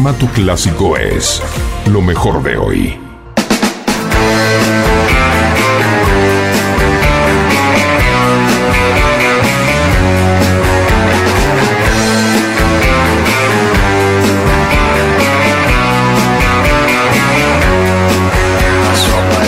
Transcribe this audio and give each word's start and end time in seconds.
Formato 0.00 0.26
clásico 0.32 0.96
es 0.96 1.42
lo 1.84 2.00
mejor 2.00 2.42
de 2.42 2.56
hoy. 2.56 2.98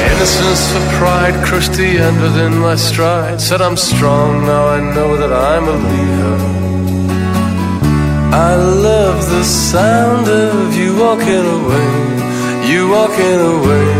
innocence 0.04 0.74
pride 0.98 1.34
crushed 1.46 1.72
the 1.72 1.96
end 1.98 2.20
within 2.20 2.58
my 2.58 2.76
stride. 2.76 3.40
Said 3.40 3.62
I'm 3.62 3.78
strong, 3.78 4.44
now 4.44 4.66
I 4.66 4.80
know 4.94 5.16
that 5.16 5.32
I'm 5.32 5.66
a 5.66 5.76
leader. 5.88 6.62
I 8.32 8.54
love 8.56 9.28
the 9.28 9.44
sound 9.44 10.26
of 10.26 10.74
you 10.74 10.96
walking 10.96 11.44
away, 11.58 11.92
you 12.64 12.88
walking 12.88 13.40
away. 13.56 13.92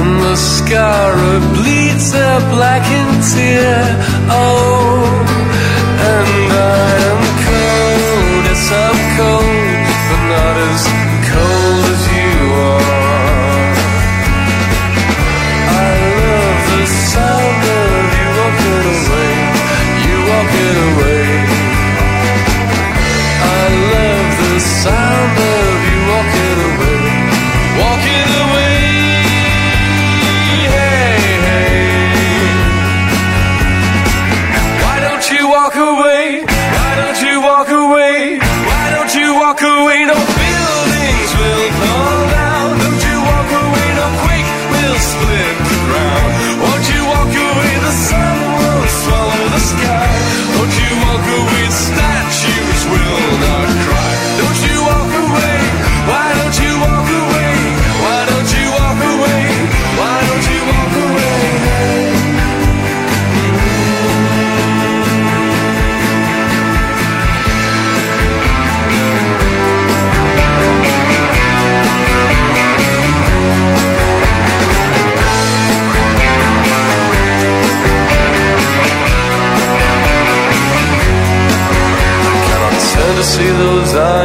And 0.00 0.16
the 0.24 0.34
scar 0.34 1.12
bleeds 1.52 2.14
a 2.14 2.40
blackened 2.48 3.20
tear. 3.34 3.84
Oh, 4.32 5.04
and 6.16 6.52
I 6.56 6.88
am 7.10 7.22
cold, 7.44 8.44
yes 8.48 8.64
I'm 8.72 8.98
cold, 9.20 9.84
but 10.08 10.22
not 10.32 10.56
as 10.72 10.82
cold 11.28 11.84
as 11.92 12.02
you 12.16 12.32
are. 12.64 13.76
I 15.84 15.92
love 16.16 16.60
the 16.72 16.86
sound 17.12 17.62
of 17.76 18.08
you 18.16 18.28
walking 18.40 18.84
away, 18.96 19.32
you 20.08 20.16
walking 20.32 20.76
away 20.88 21.17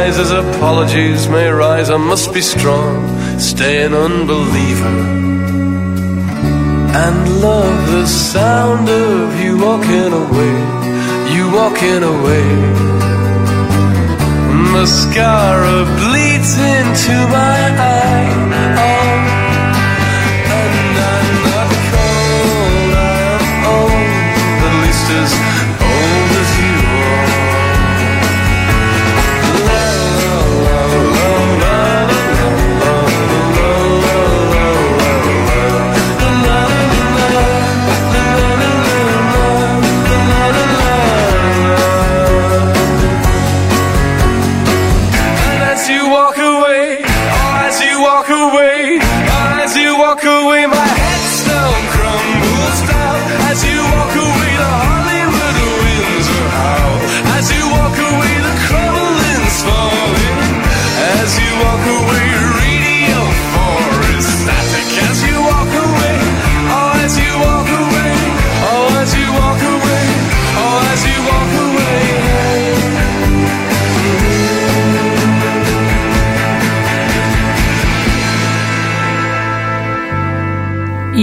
eyes 0.04 0.18
as 0.18 0.30
apologies 0.30 1.28
may 1.28 1.48
rise. 1.48 1.88
I 1.88 1.96
must 1.96 2.34
be 2.34 2.42
strong, 2.42 2.94
stay 3.38 3.84
an 3.86 3.94
unbeliever. 3.94 4.96
And 7.04 7.16
love 7.40 7.78
the 7.96 8.06
sound 8.06 8.88
of 8.88 9.40
you 9.42 9.52
walking 9.66 10.12
away, 10.24 10.56
you 11.34 11.44
walking 11.60 12.02
away. 12.14 12.48
Mascara 14.72 15.78
bleeds 16.00 16.52
into 16.74 17.14
my 17.36 17.60
eye. 17.92 18.93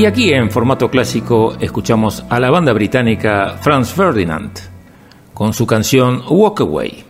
Y 0.01 0.05
aquí 0.07 0.33
en 0.33 0.49
formato 0.49 0.89
clásico 0.89 1.55
escuchamos 1.59 2.25
a 2.27 2.39
la 2.39 2.49
banda 2.49 2.73
británica 2.73 3.59
Franz 3.61 3.93
Ferdinand 3.93 4.51
con 5.31 5.53
su 5.53 5.67
canción 5.67 6.23
Walk 6.27 6.61
Away, 6.61 7.03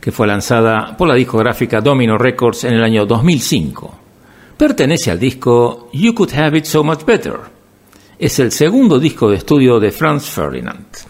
que 0.00 0.10
fue 0.10 0.26
lanzada 0.26 0.96
por 0.96 1.06
la 1.06 1.14
discográfica 1.14 1.80
Domino 1.80 2.18
Records 2.18 2.64
en 2.64 2.74
el 2.74 2.82
año 2.82 3.06
2005. 3.06 3.94
Pertenece 4.56 5.12
al 5.12 5.20
disco 5.20 5.88
You 5.92 6.12
Could 6.12 6.34
Have 6.34 6.58
It 6.58 6.64
So 6.64 6.82
Much 6.82 7.04
Better. 7.04 7.36
Es 8.18 8.40
el 8.40 8.50
segundo 8.50 8.98
disco 8.98 9.30
de 9.30 9.36
estudio 9.36 9.78
de 9.78 9.92
Franz 9.92 10.24
Ferdinand. 10.24 11.09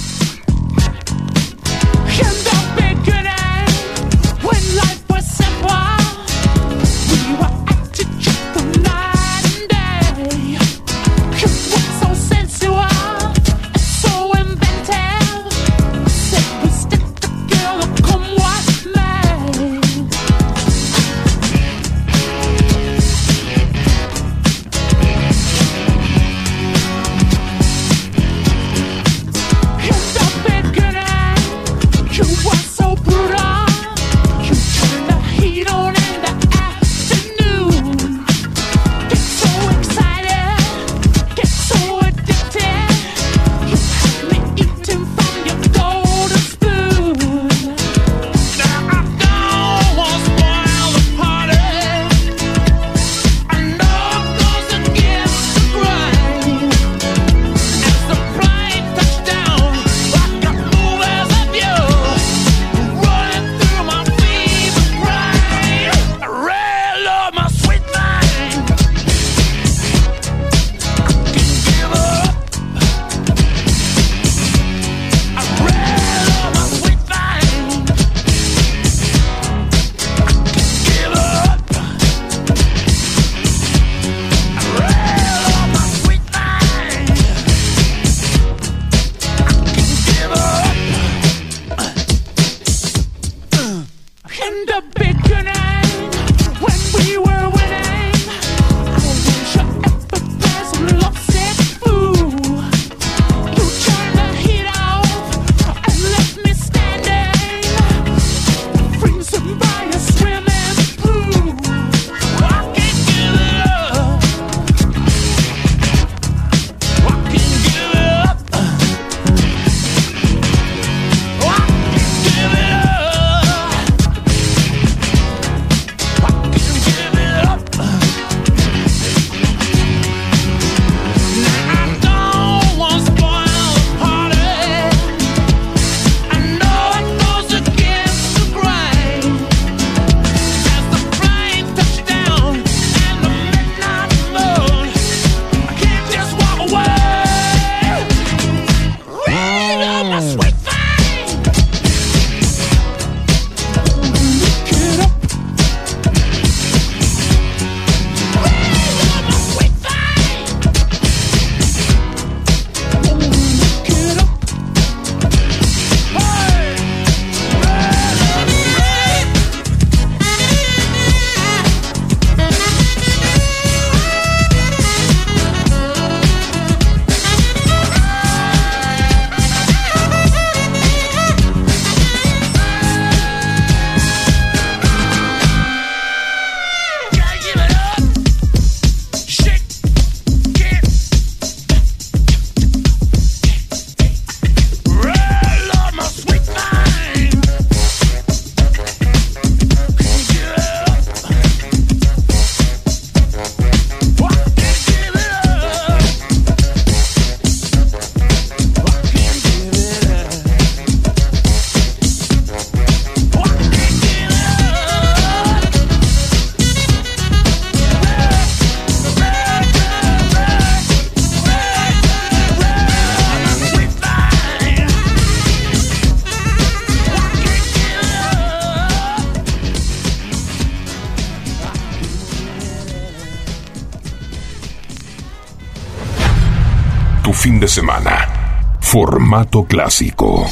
Semana. 237.71 238.77
Formato 238.81 239.63
clásico. 239.63 240.45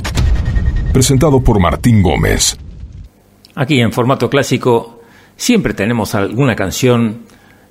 Presentado 0.93 1.41
por 1.41 1.59
Martín 1.59 2.01
Gómez. 2.01 2.57
Aquí 3.55 3.81
en 3.81 3.91
formato 3.91 4.29
clásico 4.29 5.01
siempre 5.35 5.73
tenemos 5.73 6.15
alguna 6.15 6.55
canción 6.55 7.23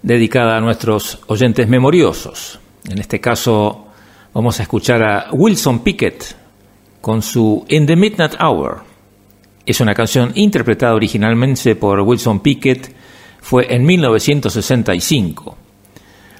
dedicada 0.02 0.58
a 0.58 0.60
nuestros 0.60 1.20
oyentes 1.28 1.66
memoriosos. 1.66 2.60
En 2.90 2.98
este 2.98 3.22
caso 3.22 3.86
vamos 4.34 4.60
a 4.60 4.64
escuchar 4.64 5.02
a 5.02 5.30
Wilson 5.32 5.78
Pickett 5.78 6.36
con 7.00 7.22
su 7.22 7.64
In 7.68 7.86
the 7.86 7.96
Midnight 7.96 8.34
Hour. 8.38 8.82
Es 9.64 9.80
una 9.80 9.94
canción 9.94 10.30
interpretada 10.34 10.94
originalmente 10.94 11.74
por 11.74 12.00
Wilson 12.00 12.40
Pickett, 12.40 12.94
fue 13.40 13.74
en 13.74 13.86
1965. 13.86 15.56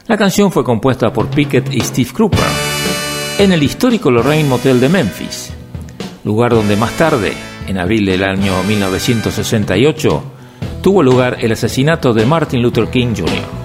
La 0.09 0.19
canción 0.19 0.53
fue 0.53 0.63
compuesta 0.63 1.11
por 1.11 1.29
Pickett 1.29 1.73
y 1.73 1.81
Steve 1.81 2.11
Cropper 2.13 2.58
en 3.39 3.53
el 3.53 3.63
histórico 3.63 4.11
Lorraine 4.11 4.49
Motel 4.49 4.81
de 4.81 4.89
Memphis, 4.89 5.53
lugar 6.25 6.51
donde 6.51 6.77
más 6.77 6.93
tarde, 6.97 7.33
en 7.69 7.79
abril 7.79 8.05
del 8.05 8.25
año 8.25 8.63
1968, 8.65 10.23
tuvo 10.83 11.05
lugar 11.05 11.39
el 11.41 11.53
asesinato 11.53 12.13
de 12.13 12.27
Martin 12.27 12.61
Luther 12.61 12.89
King 12.89 13.15
Jr. 13.17 13.58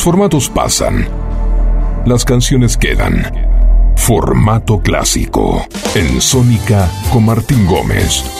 Los 0.00 0.06
formatos 0.06 0.48
pasan. 0.48 1.06
Las 2.06 2.24
canciones 2.24 2.78
quedan. 2.78 3.92
Formato 3.96 4.80
clásico. 4.80 5.66
En 5.94 6.22
Sónica 6.22 6.88
con 7.12 7.26
Martín 7.26 7.66
Gómez. 7.66 8.39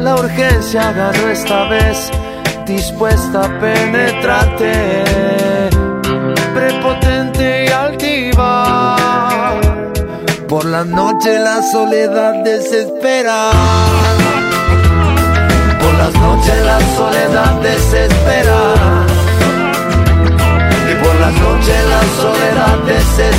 la 0.00 0.14
urgencia 0.14 0.92
ganó 0.92 1.28
esta 1.28 1.68
vez, 1.68 2.10
dispuesta 2.66 3.44
a 3.44 3.60
penetrarte, 3.60 5.04
prepotente 6.54 7.66
y 7.66 7.68
altiva. 7.68 9.56
Por 10.48 10.64
la 10.64 10.84
noche 10.84 11.38
la 11.38 11.62
soledad 11.62 12.42
desespera. 12.42 13.50
Por 15.80 15.94
las 15.94 16.14
noches 16.14 16.64
la 16.64 16.80
soledad 16.96 17.60
desespera. 17.60 18.58
Y 20.90 20.94
por 21.04 21.14
las 21.20 21.34
noches 21.34 21.84
la 21.94 22.02
soledad 22.22 22.78
desespera. 22.86 23.29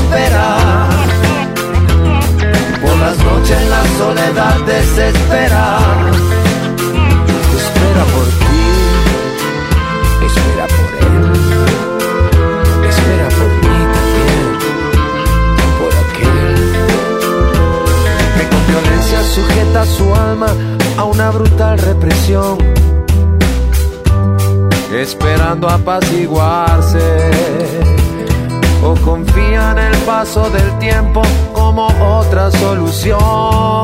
Esperando 25.62 25.70
apaciguarse. 25.70 27.32
O 28.84 28.96
confía 28.96 29.72
en 29.72 29.78
el 29.78 29.96
paso 30.00 30.50
del 30.50 30.78
tiempo 30.80 31.22
como 31.54 31.88
otra 32.00 32.50
solución 32.52 33.84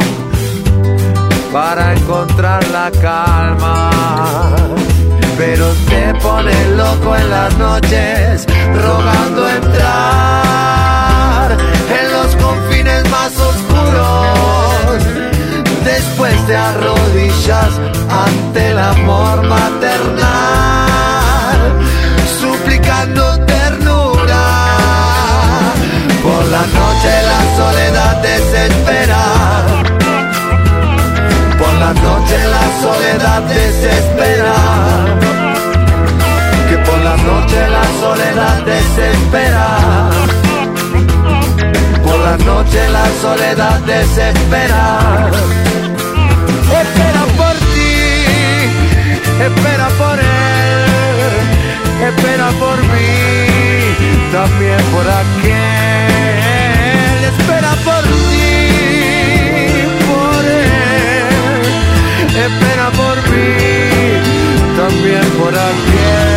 para 1.54 1.94
encontrar 1.94 2.68
la 2.70 2.90
calma. 3.00 3.92
Pero 5.38 5.68
te 5.88 6.16
pone 6.16 6.52
loco 6.76 7.16
en 7.16 7.30
las 7.30 7.56
noches, 7.58 8.48
rogando 8.74 9.48
entrar 9.48 11.52
en 11.52 12.12
los 12.12 12.36
confines 12.38 13.08
más 13.12 13.40
oscuros. 13.40 15.04
Después 15.86 16.34
te 16.48 16.58
arrodillas 16.58 17.80
ante 18.10 18.72
el 18.72 18.80
amor 18.80 19.48
maternal, 19.48 20.67
ternura. 23.46 24.44
Por 26.24 26.46
la 26.56 26.64
noche 26.80 27.12
la 27.32 27.42
soledad 27.58 28.22
desespera 28.22 29.88
la 31.80 31.94
noche 31.94 32.38
la 32.56 32.66
soledad 32.82 33.42
desespera. 33.44 34.56
Que 36.70 36.78
por 36.78 37.00
la 37.08 37.16
noche 37.18 37.60
la 37.78 37.86
soledad 38.02 38.58
desespera. 38.74 39.66
Por 42.04 42.20
la 42.28 42.38
noche 42.38 42.90
la 42.90 43.06
soledad 43.22 43.80
desespera. 43.82 45.30
Espera 46.82 47.24
por 47.40 47.56
ti, 47.74 47.94
espera 49.48 49.88
por 50.02 50.20
él, 50.20 50.57
espera 52.06 52.50
por 52.60 52.78
mí, 52.84 54.32
también 54.32 54.82
por 54.92 55.08
aquel. 55.08 55.58
Espera 57.24 57.72
por 57.84 58.08
espera 62.48 62.92
por 62.92 63.18
mí, 63.30 63.58
también 64.78 65.26
por 65.38 65.54
aquel. 65.54 66.37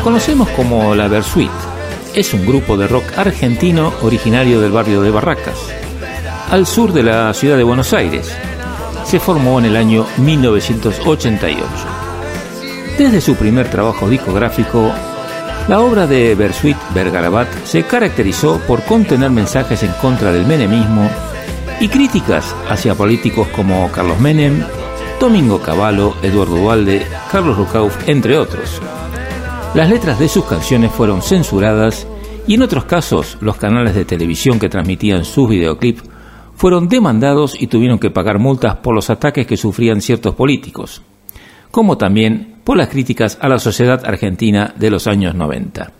Conocemos 0.00 0.48
como 0.50 0.94
la 0.94 1.08
Versuit. 1.08 1.50
Es 2.14 2.34
un 2.34 2.46
grupo 2.46 2.76
de 2.76 2.86
rock 2.86 3.04
argentino 3.16 3.92
originario 4.02 4.60
del 4.60 4.72
barrio 4.72 5.02
de 5.02 5.10
Barracas, 5.10 5.58
al 6.50 6.66
sur 6.66 6.92
de 6.92 7.02
la 7.02 7.32
ciudad 7.34 7.56
de 7.56 7.62
Buenos 7.62 7.92
Aires. 7.92 8.32
Se 9.04 9.20
formó 9.20 9.58
en 9.58 9.66
el 9.66 9.76
año 9.76 10.06
1988. 10.18 11.62
Desde 12.98 13.20
su 13.20 13.34
primer 13.36 13.70
trabajo 13.70 14.08
discográfico, 14.08 14.92
la 15.68 15.80
obra 15.80 16.06
de 16.06 16.34
Versuit 16.34 16.76
Bergarabat 16.94 17.48
se 17.64 17.84
caracterizó 17.84 18.60
por 18.66 18.82
contener 18.82 19.30
mensajes 19.30 19.82
en 19.82 19.92
contra 19.92 20.32
del 20.32 20.46
menemismo 20.46 21.08
y 21.80 21.88
críticas 21.88 22.54
hacia 22.68 22.94
políticos 22.94 23.48
como 23.54 23.90
Carlos 23.92 24.18
Menem, 24.20 24.64
Domingo 25.20 25.60
Cavallo, 25.60 26.16
Eduardo 26.22 26.56
Dualde, 26.56 27.06
Carlos 27.30 27.56
Rucauf, 27.56 28.08
entre 28.08 28.36
otros. 28.36 28.80
Las 29.72 29.88
letras 29.88 30.18
de 30.18 30.28
sus 30.28 30.44
canciones 30.46 30.90
fueron 30.90 31.22
censuradas 31.22 32.04
y 32.48 32.54
en 32.54 32.62
otros 32.62 32.86
casos 32.86 33.38
los 33.40 33.56
canales 33.56 33.94
de 33.94 34.04
televisión 34.04 34.58
que 34.58 34.68
transmitían 34.68 35.24
sus 35.24 35.48
videoclips 35.48 36.02
fueron 36.56 36.88
demandados 36.88 37.54
y 37.58 37.68
tuvieron 37.68 38.00
que 38.00 38.10
pagar 38.10 38.40
multas 38.40 38.76
por 38.76 38.96
los 38.96 39.10
ataques 39.10 39.46
que 39.46 39.56
sufrían 39.56 40.00
ciertos 40.00 40.34
políticos, 40.34 41.02
como 41.70 41.96
también 41.96 42.56
por 42.64 42.76
las 42.76 42.88
críticas 42.88 43.38
a 43.40 43.48
la 43.48 43.60
sociedad 43.60 44.04
argentina 44.04 44.74
de 44.76 44.90
los 44.90 45.06
años 45.06 45.36
90. 45.36 45.99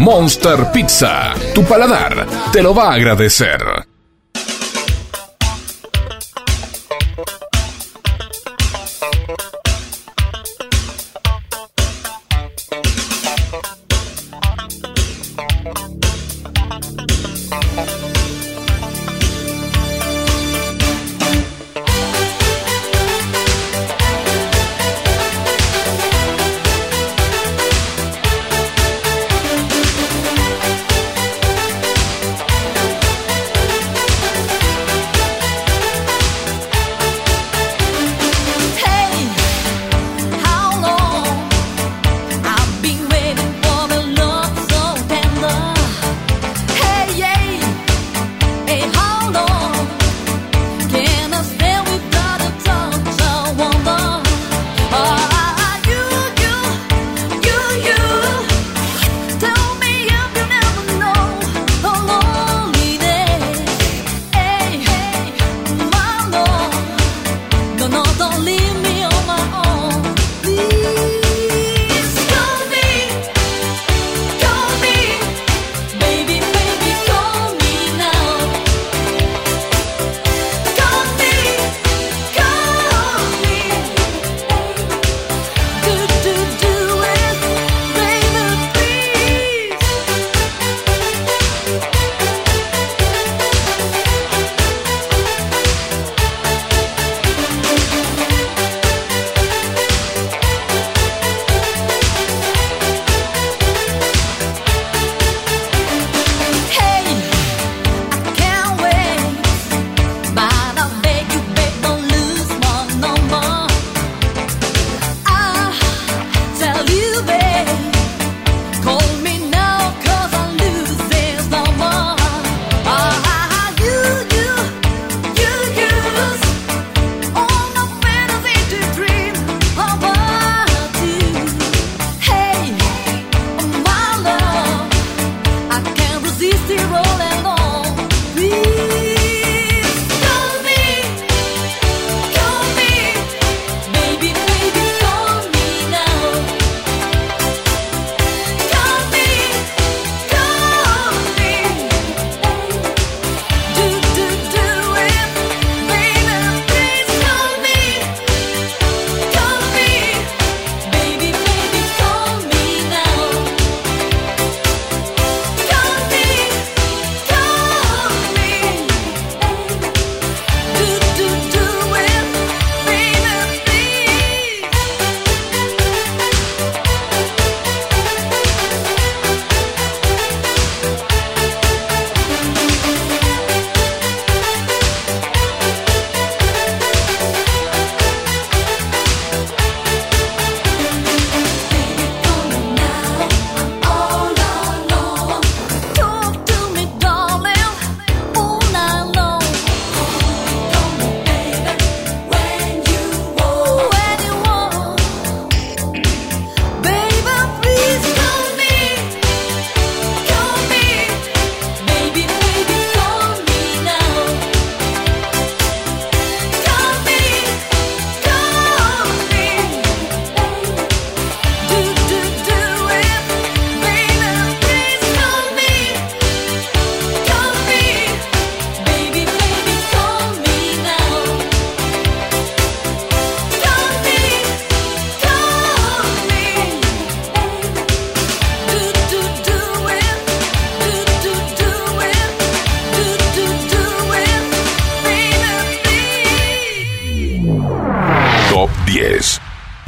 Monster 0.00 0.70
Pizza, 0.72 1.34
tu 1.54 1.62
paladar 1.64 2.26
te 2.52 2.62
lo 2.62 2.72
va 2.72 2.90
a 2.90 2.94
agradecer. 2.94 3.89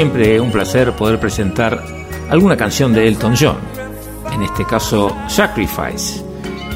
Siempre 0.00 0.40
un 0.40 0.50
placer 0.50 0.92
poder 0.94 1.20
presentar 1.20 1.84
alguna 2.30 2.56
canción 2.56 2.90
de 2.94 3.06
Elton 3.06 3.34
John, 3.38 3.58
en 4.32 4.40
este 4.40 4.64
caso 4.64 5.14
Sacrifice, 5.28 6.24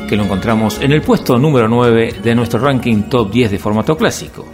que 0.07 0.15
lo 0.15 0.25
encontramos 0.25 0.79
en 0.83 0.93
el 0.93 1.01
puesto 1.01 1.39
número 1.39 1.67
9 1.67 2.17
de 2.23 2.35
nuestro 2.35 2.61
ranking 2.61 3.05
top 3.05 3.31
10 3.31 3.53
de 3.53 3.59
formato 3.59 3.97
clásico. 3.97 4.45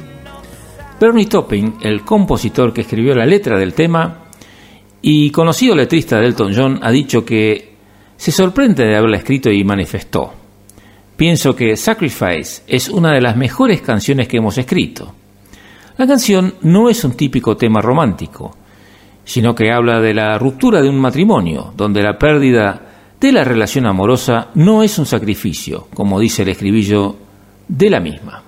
Bernie 1.00 1.26
Topping, 1.26 1.78
el 1.82 2.04
compositor 2.04 2.72
que 2.72 2.82
escribió 2.82 3.12
la 3.12 3.26
letra 3.26 3.58
del 3.58 3.74
tema 3.74 4.26
y 5.02 5.32
conocido 5.32 5.74
letrista 5.74 6.20
de 6.20 6.26
Elton 6.26 6.52
John, 6.54 6.78
ha 6.80 6.92
dicho 6.92 7.24
que 7.24 7.74
se 8.16 8.30
sorprende 8.30 8.84
de 8.84 8.96
haberla 8.96 9.16
escrito 9.16 9.50
y 9.50 9.64
manifestó. 9.64 10.32
Pienso 11.16 11.56
que 11.56 11.76
Sacrifice 11.76 12.62
es 12.68 12.88
una 12.88 13.12
de 13.12 13.20
las 13.20 13.36
mejores 13.36 13.80
canciones 13.80 14.28
que 14.28 14.36
hemos 14.36 14.56
escrito. 14.58 15.12
La 15.96 16.06
canción 16.06 16.54
no 16.62 16.88
es 16.88 17.02
un 17.02 17.16
típico 17.16 17.56
tema 17.56 17.80
romántico, 17.80 18.59
sino 19.30 19.54
que 19.54 19.70
habla 19.70 20.00
de 20.00 20.12
la 20.12 20.36
ruptura 20.38 20.82
de 20.82 20.88
un 20.88 20.98
matrimonio, 20.98 21.72
donde 21.76 22.02
la 22.02 22.18
pérdida 22.18 22.82
de 23.20 23.30
la 23.30 23.44
relación 23.44 23.86
amorosa 23.86 24.48
no 24.56 24.82
es 24.82 24.98
un 24.98 25.06
sacrificio, 25.06 25.86
como 25.94 26.18
dice 26.18 26.42
el 26.42 26.48
escribillo 26.48 27.14
de 27.68 27.90
la 27.90 28.00
misma. 28.00 28.42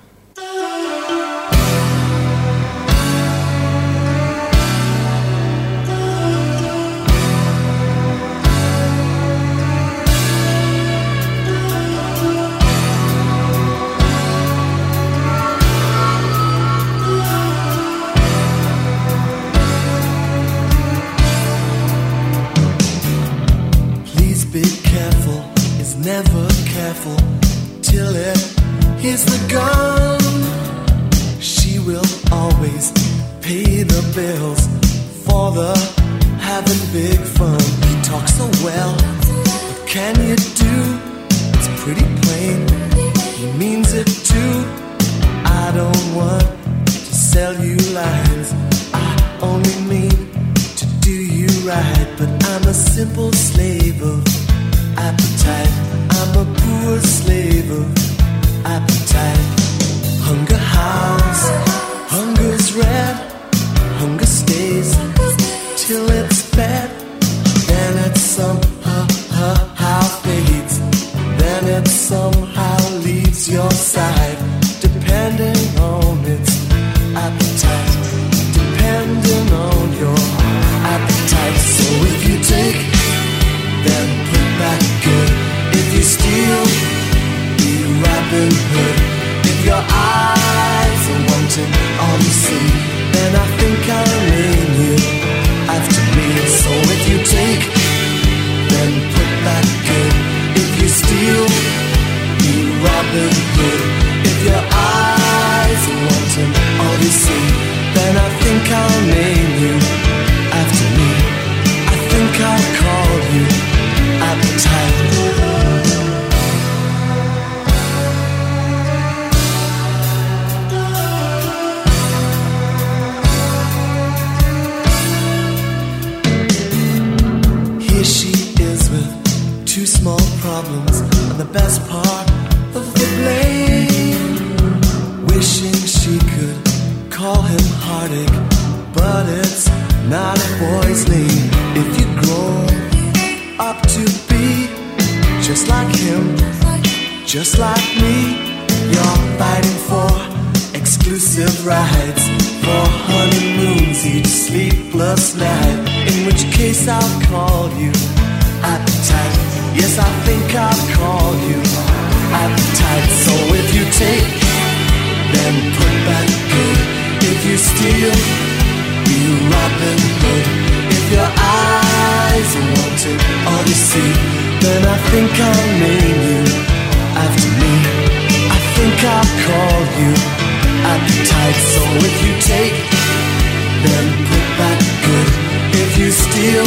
You 186.43 186.63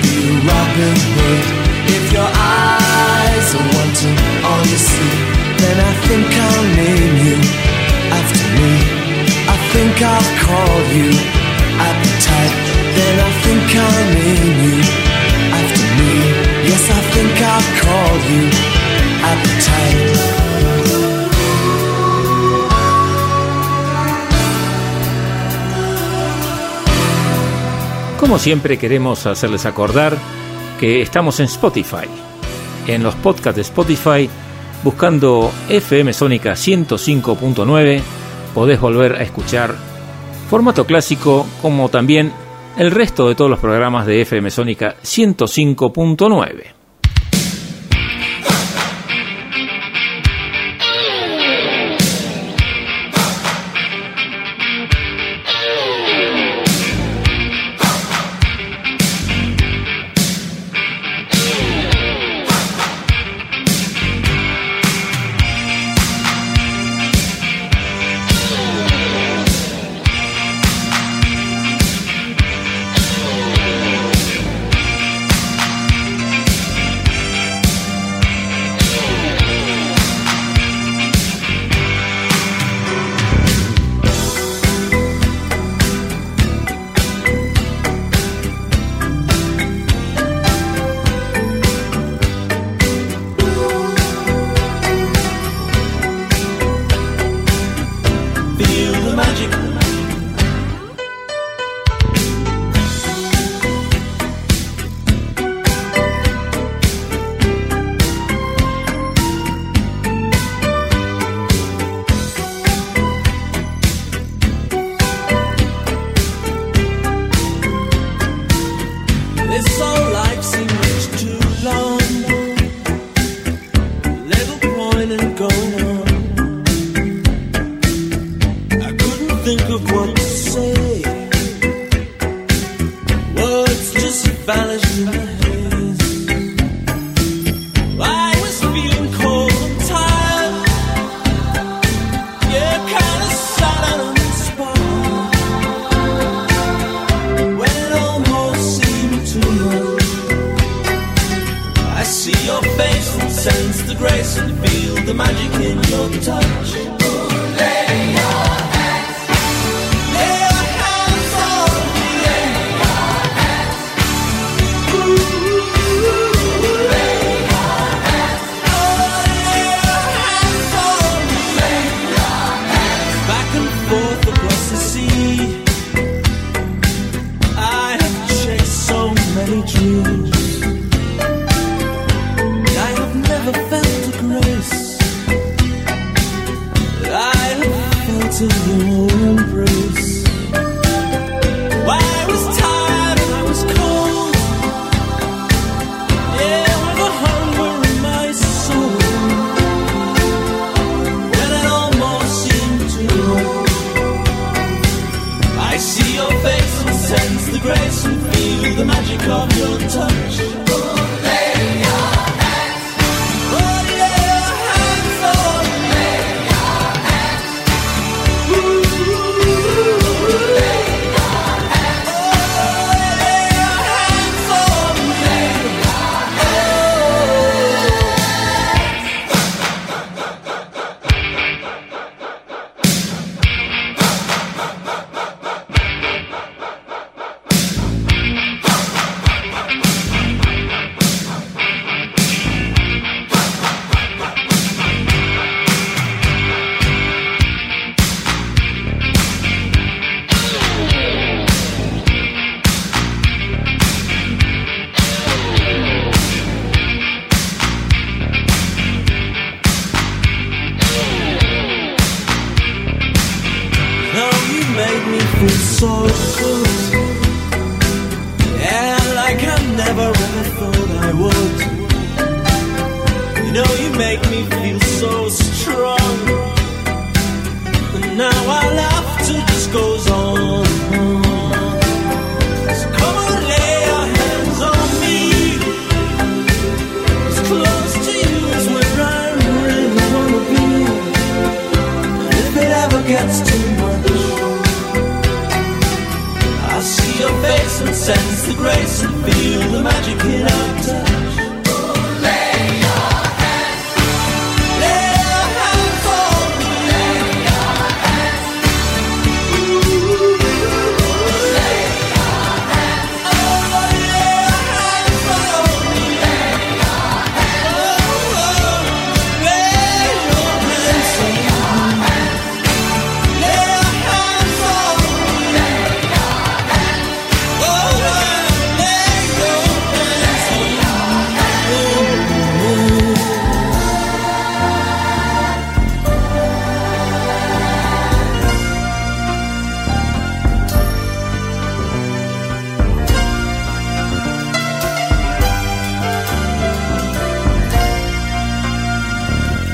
be 0.00 0.16
Robin 0.48 0.96
Hood. 1.14 1.44
If 1.92 2.04
your 2.12 2.24
eyes 2.24 3.48
are 3.58 3.68
wanting 3.76 4.16
all 4.48 4.64
you 4.64 4.80
see, 4.80 5.14
then 5.60 5.76
I 5.76 5.92
think 6.08 6.24
I'll 6.24 6.68
name 6.72 7.14
you 7.26 7.36
after 8.16 8.46
me. 8.56 8.72
I 9.44 9.56
think 9.72 9.94
I'll 10.00 10.30
call 10.40 10.76
you 10.96 11.08
appetite. 11.88 12.54
Then 12.96 13.14
I 13.28 13.30
think 13.44 13.66
I'll 13.76 14.06
name 14.16 14.56
you 14.66 14.78
after 15.58 15.86
me. 15.98 16.12
Yes, 16.68 16.84
I 16.88 17.00
think 17.12 17.34
I'll 17.52 17.68
call 17.84 18.14
you 18.32 18.44
appetite. 19.32 20.47
Como 28.28 28.38
siempre 28.38 28.76
queremos 28.76 29.24
hacerles 29.24 29.64
acordar 29.64 30.14
que 30.78 31.00
estamos 31.00 31.40
en 31.40 31.46
Spotify. 31.46 32.04
En 32.86 33.02
los 33.02 33.14
podcasts 33.14 33.56
de 33.56 33.62
Spotify, 33.62 34.28
buscando 34.84 35.50
FM 35.70 36.12
Sónica 36.12 36.52
105.9, 36.52 38.02
podés 38.54 38.78
volver 38.78 39.14
a 39.14 39.22
escuchar 39.22 39.74
formato 40.50 40.84
clásico 40.84 41.46
como 41.62 41.88
también 41.88 42.30
el 42.76 42.90
resto 42.90 43.26
de 43.30 43.34
todos 43.34 43.50
los 43.50 43.60
programas 43.60 44.04
de 44.04 44.20
FM 44.20 44.50
Sónica 44.50 44.96
105.9. 45.02 46.77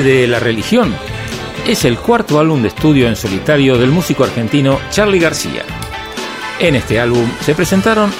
de 0.00 0.26
La 0.26 0.40
Religión 0.40 0.94
es 1.66 1.84
el 1.84 1.98
cuarto 1.98 2.38
álbum 2.38 2.62
de 2.62 2.68
estudio 2.68 3.08
en 3.08 3.14
solitario 3.14 3.76
del 3.76 3.90
músico 3.90 4.24
argentino 4.24 4.78
Charlie 4.90 5.18
García. 5.18 5.64
En 6.58 6.76
este 6.76 6.98
álbum 6.98 7.28
se 7.42 7.54
presentaron 7.54 8.10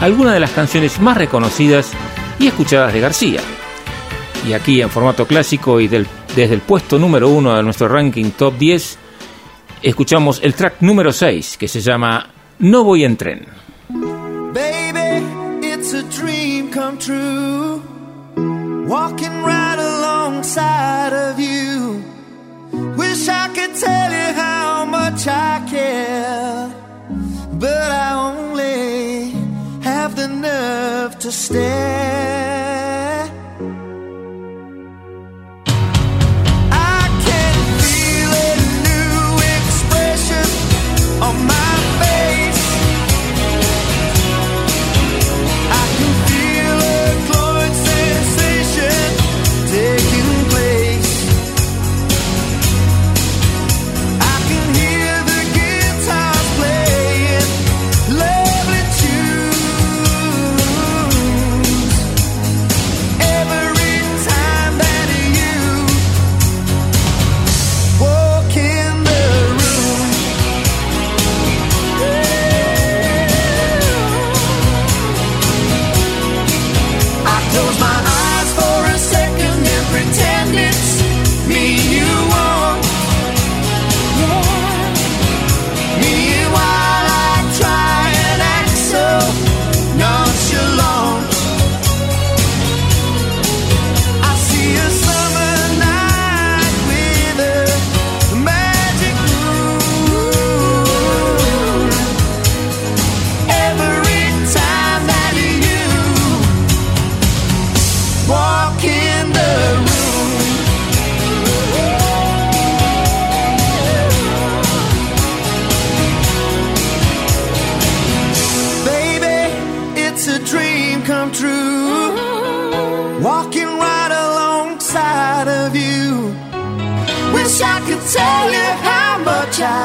algunas 0.00 0.34
de 0.34 0.40
las 0.40 0.50
canciones 0.50 0.98
más 0.98 1.16
reconocidas 1.16 1.92
y 2.40 2.48
escuchadas 2.48 2.92
de 2.92 3.00
García. 3.00 3.40
Y 4.44 4.54
aquí 4.54 4.82
en 4.82 4.90
formato 4.90 5.24
clásico 5.24 5.78
y 5.78 5.86
desde 5.86 6.54
el 6.54 6.60
puesto 6.62 6.98
número 6.98 7.28
uno 7.28 7.54
de 7.54 7.62
nuestro 7.62 7.86
ranking 7.86 8.32
top 8.32 8.58
10, 8.58 8.98
escuchamos 9.82 10.40
el 10.42 10.54
track 10.54 10.80
número 10.80 11.12
6 11.12 11.58
que 11.58 11.68
se 11.68 11.80
llama 11.80 12.28
No 12.58 12.82
voy 12.82 13.04
en 13.04 13.16
tren. 13.16 13.46
tell 23.80 24.12
you 24.12 24.32
how 24.34 24.84
much 24.84 25.26
I 25.26 25.64
care, 25.70 26.68
but 27.58 27.88
I 28.06 28.10
only 28.28 29.30
have 29.82 30.16
the 30.16 30.28
nerve 30.28 31.18
to 31.20 31.32
stare. 31.32 32.19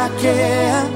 I 0.05 0.09
care, 0.21 0.94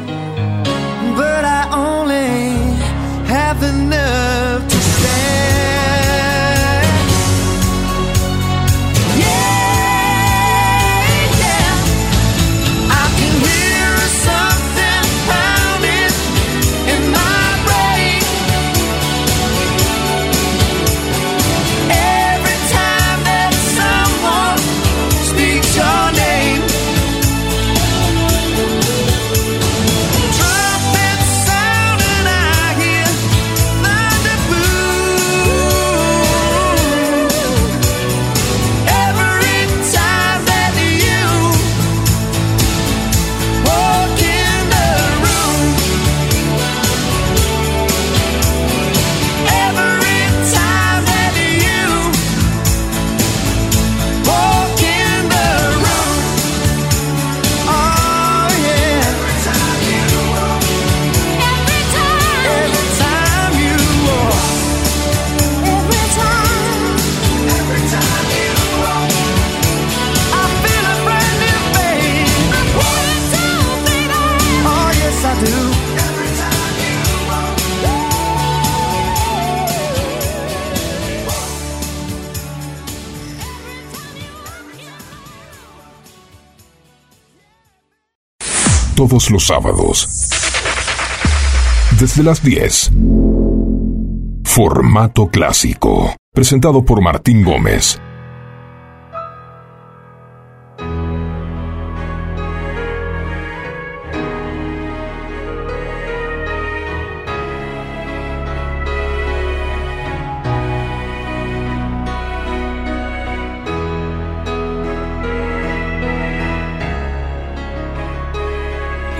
Todos 89.09 89.31
los 89.31 89.47
sábados. 89.47 90.07
Desde 91.99 92.21
las 92.21 92.43
10. 92.43 92.91
Formato 94.43 95.29
clásico. 95.29 96.15
Presentado 96.31 96.85
por 96.85 97.01
Martín 97.01 97.43
Gómez. 97.43 97.99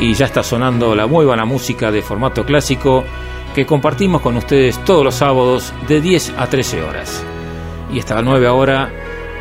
Y 0.09 0.15
ya 0.15 0.25
está 0.25 0.41
sonando 0.41 0.95
la 0.95 1.05
muy 1.05 1.23
buena 1.23 1.45
música 1.45 1.91
de 1.91 2.01
formato 2.01 2.43
clásico 2.43 3.03
que 3.53 3.67
compartimos 3.67 4.23
con 4.23 4.37
ustedes 4.37 4.83
todos 4.83 5.03
los 5.03 5.13
sábados 5.13 5.71
de 5.87 6.01
10 6.01 6.33
a 6.35 6.47
13 6.47 6.81
horas. 6.81 7.23
Y 7.93 7.99
hasta 7.99 8.15
la 8.15 8.23
9 8.23 8.47
ahora, 8.47 8.91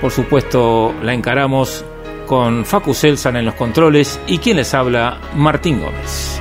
por 0.03 0.11
supuesto, 0.11 0.95
la 1.03 1.15
encaramos 1.15 1.87
con 2.27 2.67
Facu 2.67 2.93
Selsan 2.93 3.37
en 3.37 3.47
los 3.47 3.55
controles 3.55 4.21
y 4.27 4.37
quien 4.37 4.59
les 4.59 4.75
habla, 4.75 5.19
Martín 5.35 5.81
Gómez. 5.81 6.39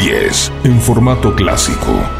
10 0.00 0.50
en 0.64 0.80
formato 0.80 1.34
clásico. 1.34 2.19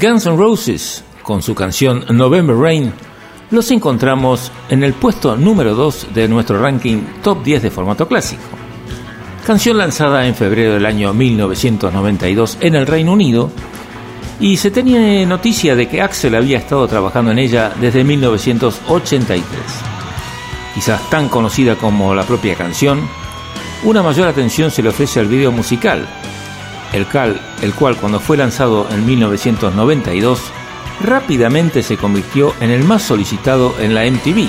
Guns 0.00 0.24
N' 0.24 0.36
Roses, 0.36 1.04
con 1.22 1.42
su 1.42 1.54
canción 1.54 2.06
November 2.08 2.56
Rain, 2.56 2.90
los 3.50 3.70
encontramos 3.70 4.50
en 4.70 4.82
el 4.82 4.94
puesto 4.94 5.36
número 5.36 5.74
2 5.74 6.14
de 6.14 6.26
nuestro 6.26 6.58
ranking 6.58 7.02
Top 7.22 7.44
10 7.44 7.64
de 7.64 7.70
formato 7.70 8.08
clásico. 8.08 8.40
Canción 9.46 9.76
lanzada 9.76 10.26
en 10.26 10.34
febrero 10.34 10.72
del 10.72 10.86
año 10.86 11.12
1992 11.12 12.56
en 12.62 12.76
el 12.76 12.86
Reino 12.86 13.12
Unido, 13.12 13.50
y 14.40 14.56
se 14.56 14.70
tenía 14.70 15.26
noticia 15.26 15.76
de 15.76 15.86
que 15.86 16.00
Axel 16.00 16.34
había 16.34 16.56
estado 16.56 16.88
trabajando 16.88 17.32
en 17.32 17.38
ella 17.38 17.74
desde 17.78 18.02
1983. 18.02 19.44
Quizás 20.74 21.10
tan 21.10 21.28
conocida 21.28 21.76
como 21.76 22.14
la 22.14 22.22
propia 22.22 22.54
canción, 22.54 23.06
una 23.84 24.02
mayor 24.02 24.28
atención 24.28 24.70
se 24.70 24.82
le 24.82 24.88
ofrece 24.88 25.20
al 25.20 25.26
video 25.26 25.52
musical, 25.52 26.08
el, 26.94 27.06
el 27.62 27.74
cual 27.74 27.96
cuando 27.96 28.20
fue 28.20 28.36
lanzado 28.36 28.88
en 28.90 29.06
1992 29.06 30.40
rápidamente 31.02 31.82
se 31.82 31.96
convirtió 31.96 32.54
en 32.60 32.70
el 32.70 32.84
más 32.84 33.02
solicitado 33.02 33.74
en 33.80 33.94
la 33.94 34.04
MTV 34.10 34.48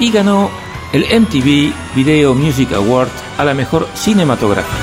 y 0.00 0.10
ganó 0.10 0.50
el 0.92 1.02
MTV 1.02 1.72
Video 1.94 2.34
Music 2.34 2.72
Award 2.72 3.10
a 3.38 3.44
la 3.44 3.54
mejor 3.54 3.86
cinematografía. 3.94 4.79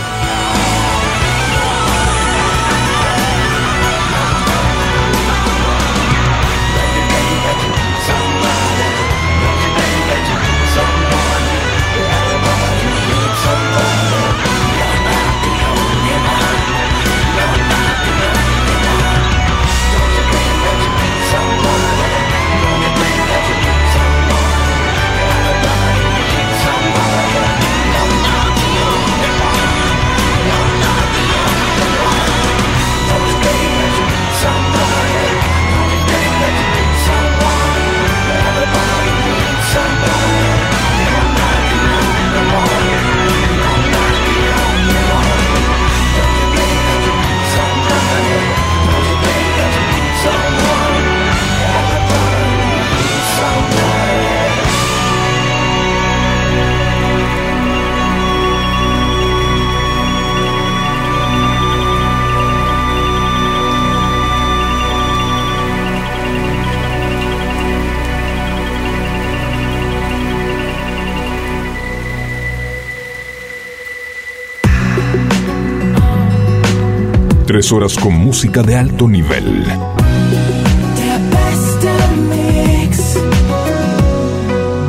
Tres 77.47 77.71
horas 77.71 77.95
con 77.95 78.13
música 78.13 78.61
de 78.61 78.75
alto 78.75 79.07
nivel. 79.07 79.63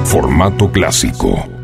Formato 0.05 0.69
clásico. 0.73 1.58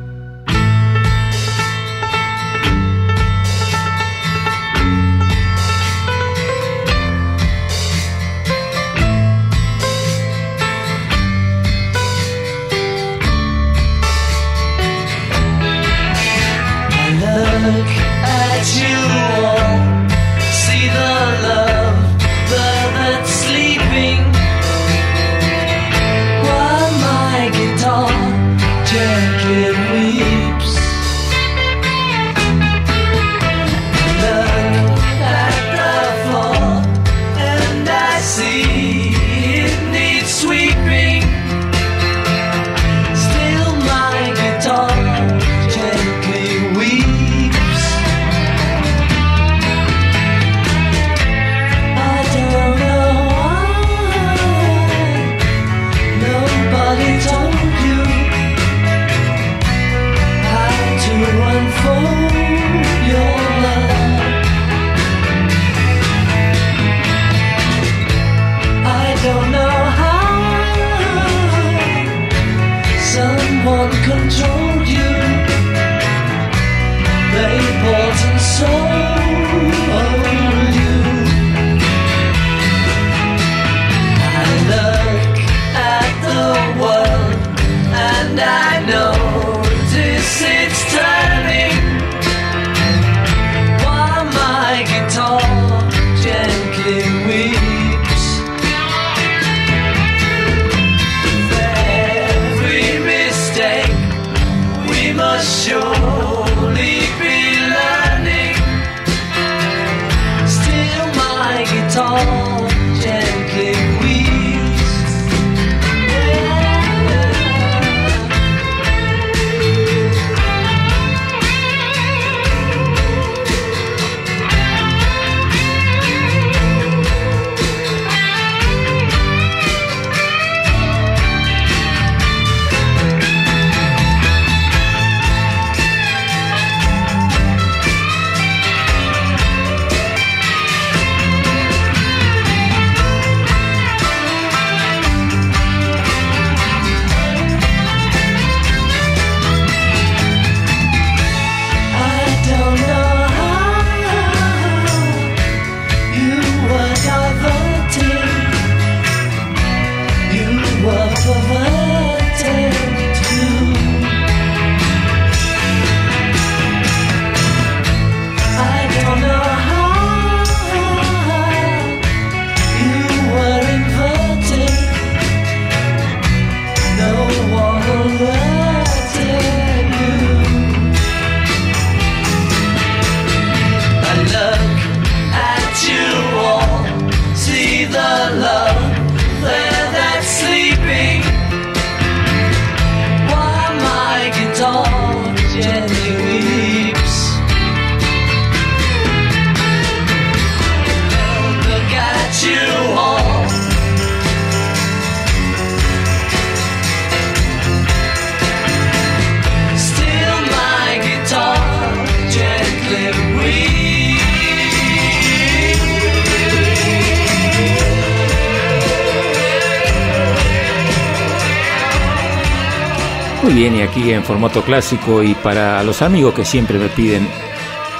Formato 224.24 224.62
clásico 224.62 225.22
y 225.22 225.34
para 225.34 225.82
los 225.84 226.02
amigos 226.02 226.34
que 226.34 226.44
siempre 226.44 226.78
me 226.78 226.88
piden 226.88 227.28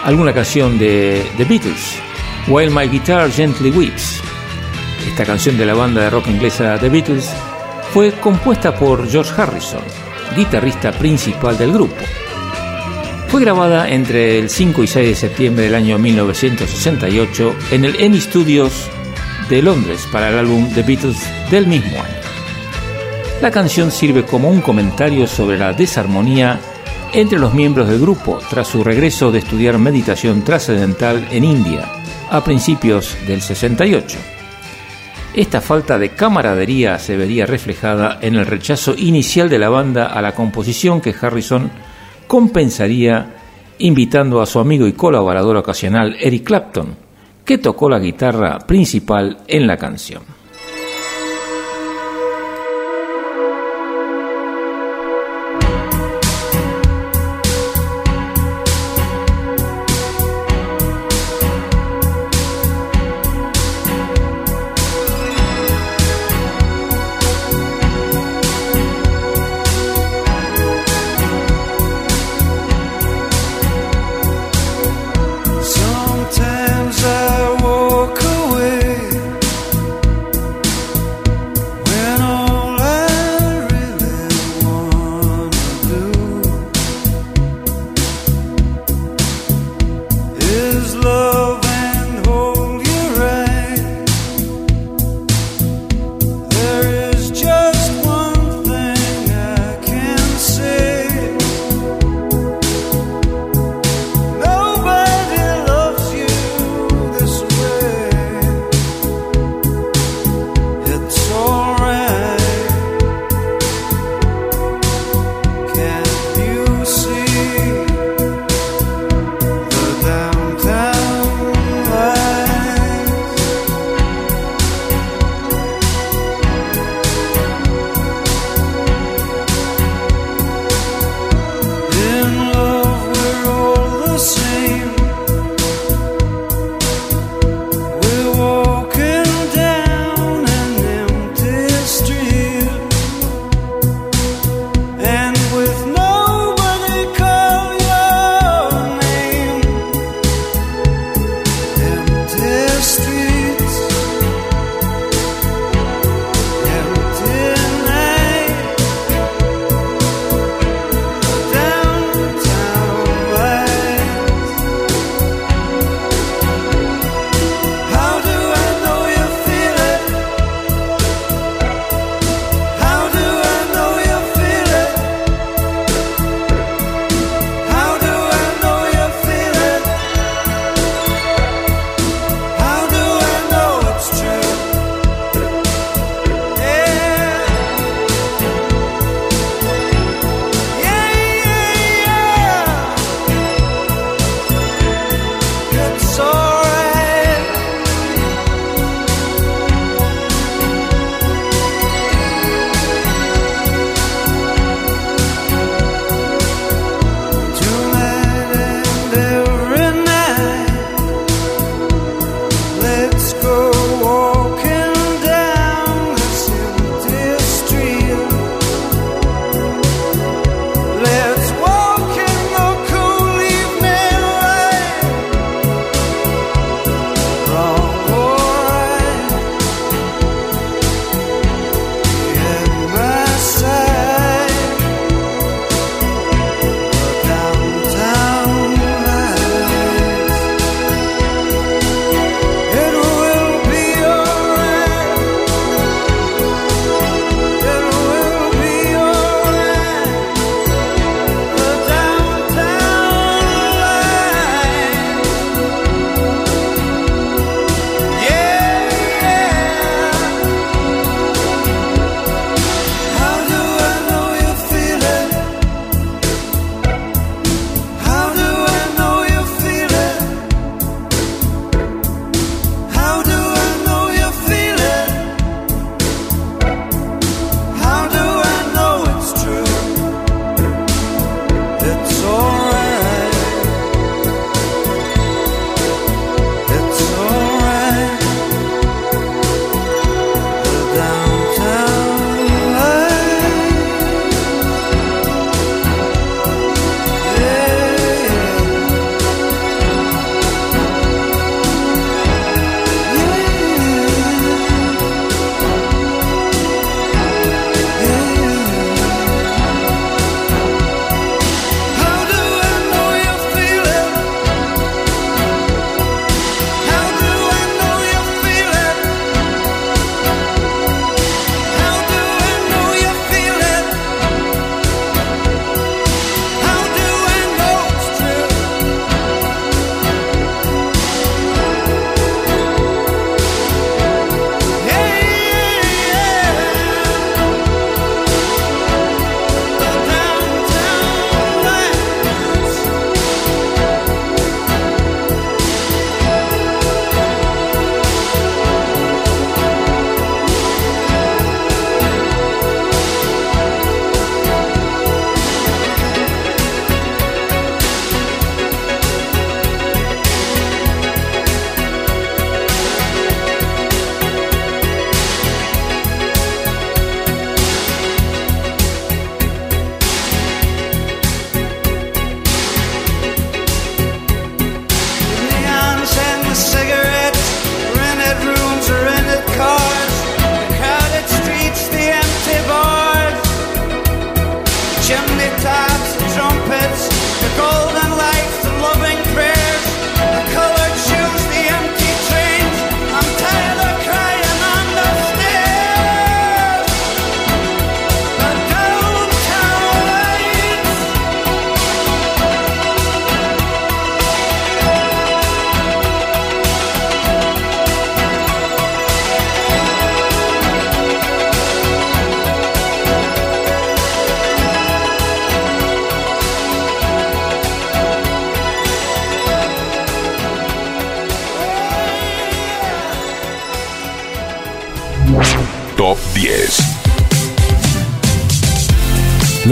alguna 0.05 0.33
canción 0.33 0.79
de 0.79 1.25
The 1.37 1.45
Beatles, 1.45 1.97
While 2.47 2.71
My 2.71 2.89
Guitar 2.89 3.31
Gently 3.31 3.71
Weeps. 3.71 4.21
Esta 5.07 5.25
canción 5.25 5.57
de 5.57 5.67
la 5.67 5.75
banda 5.75 6.03
de 6.03 6.11
rock 6.11 6.29
inglesa 6.29 6.79
The 6.79 6.89
Beatles 6.89 7.31
fue 7.93 8.13
compuesta 8.13 8.75
por 8.75 9.09
George 9.09 9.33
Harrison, 9.37 9.83
guitarrista 10.37 10.93
principal 10.93 11.57
del 11.57 11.73
grupo. 11.73 11.97
Fue 13.29 13.41
grabada 13.41 13.89
entre 13.89 14.39
el 14.39 14.51
5 14.51 14.85
y 14.85 14.87
6 14.87 15.09
de 15.09 15.15
septiembre 15.15 15.65
del 15.65 15.75
año 15.75 15.99
1968 15.99 17.55
en 17.73 17.85
el 17.85 17.97
EMI 17.99 18.21
Studios 18.21 18.91
de 19.49 19.63
Londres 19.63 20.07
para 20.13 20.29
el 20.29 20.39
álbum 20.39 20.73
The 20.73 20.83
Beatles 20.83 21.19
del 21.51 21.67
mismo. 21.67 22.04
La 23.45 23.51
canción 23.51 23.91
sirve 23.91 24.25
como 24.25 24.49
un 24.49 24.63
comentario 24.63 25.27
sobre 25.27 25.59
la 25.59 25.75
desarmonía 25.75 26.59
entre 27.13 27.39
los 27.39 27.53
miembros 27.53 27.91
del 27.91 28.01
grupo 28.01 28.39
tras 28.49 28.69
su 28.69 28.83
regreso 28.83 29.31
de 29.31 29.41
estudiar 29.41 29.77
meditación 29.77 30.43
trascendental 30.43 31.29
en 31.31 31.45
India 31.45 31.87
a 32.31 32.43
principios 32.43 33.15
del 33.27 33.43
68. 33.43 34.17
Esta 35.35 35.61
falta 35.61 35.99
de 35.99 36.15
camaradería 36.15 36.99
se 36.99 37.19
vería 37.19 37.45
reflejada 37.45 38.19
en 38.23 38.37
el 38.37 38.47
rechazo 38.47 38.95
inicial 38.97 39.51
de 39.51 39.59
la 39.59 39.69
banda 39.69 40.07
a 40.07 40.23
la 40.23 40.33
composición 40.33 41.03
que 41.03 41.15
Harrison 41.21 41.71
compensaría 42.27 43.35
invitando 43.77 44.41
a 44.41 44.47
su 44.47 44.59
amigo 44.59 44.87
y 44.87 44.95
colaborador 44.95 45.59
ocasional 45.59 46.17
Eric 46.19 46.45
Clapton, 46.45 46.97
que 47.45 47.59
tocó 47.59 47.91
la 47.91 47.99
guitarra 47.99 48.61
principal 48.61 49.37
en 49.47 49.67
la 49.67 49.77
canción. 49.77 50.34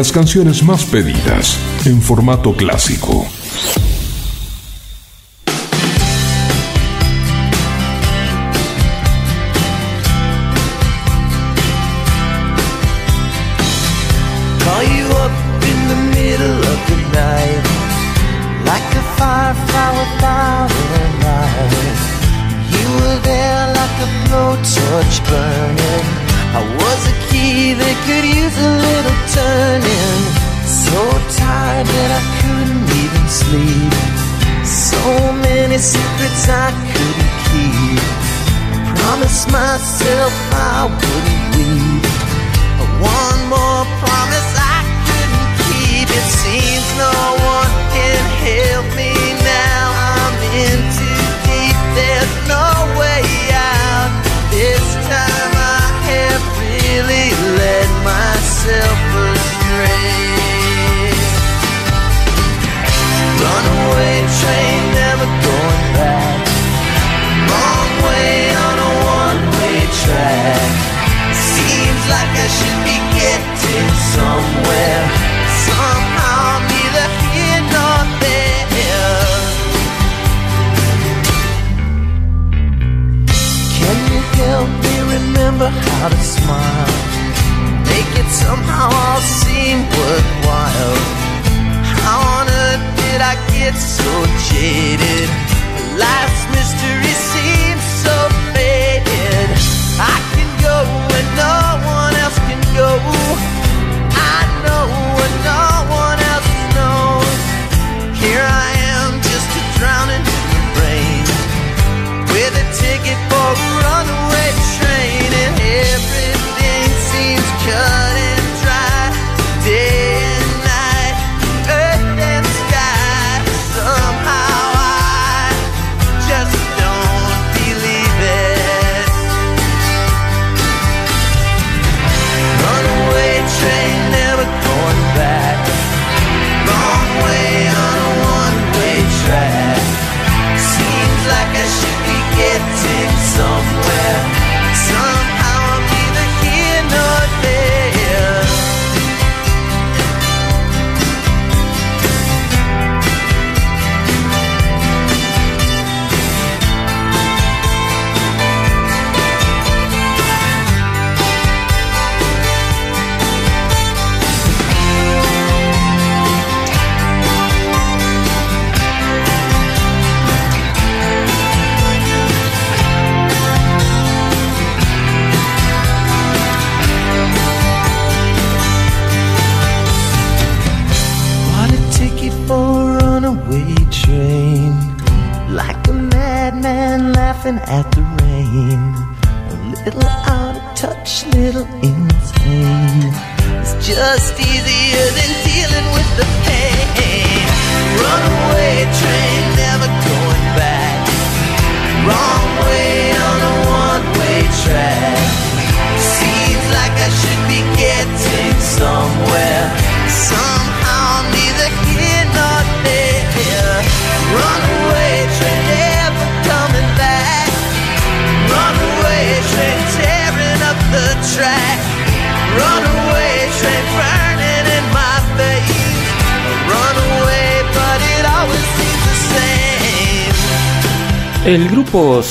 las 0.02 0.10
canciones 0.10 0.64
más 0.64 0.84
pedidas 0.84 1.56
en 1.84 2.02
formato 2.02 2.56
clásico. 2.56 3.24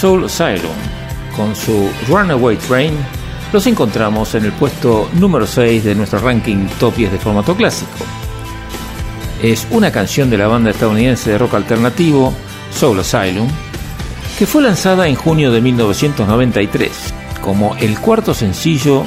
Soul 0.01 0.25
Asylum. 0.25 0.73
Con 1.35 1.55
su 1.55 1.87
Runaway 2.07 2.57
Train, 2.57 2.91
los 3.53 3.67
encontramos 3.67 4.33
en 4.33 4.45
el 4.45 4.51
puesto 4.51 5.07
número 5.13 5.45
6 5.45 5.83
de 5.83 5.93
nuestro 5.93 6.17
ranking 6.17 6.65
Top 6.79 6.95
10 6.95 7.11
de 7.11 7.19
formato 7.19 7.55
clásico. 7.55 7.91
Es 9.43 9.67
una 9.69 9.91
canción 9.91 10.31
de 10.31 10.39
la 10.39 10.47
banda 10.47 10.71
estadounidense 10.71 11.29
de 11.29 11.37
rock 11.37 11.53
alternativo, 11.53 12.33
Soul 12.71 13.01
Asylum, 13.01 13.47
que 14.39 14.47
fue 14.47 14.63
lanzada 14.63 15.07
en 15.07 15.13
junio 15.13 15.51
de 15.51 15.61
1993 15.61 17.13
como 17.39 17.75
el 17.75 17.99
cuarto 17.99 18.33
sencillo 18.33 19.03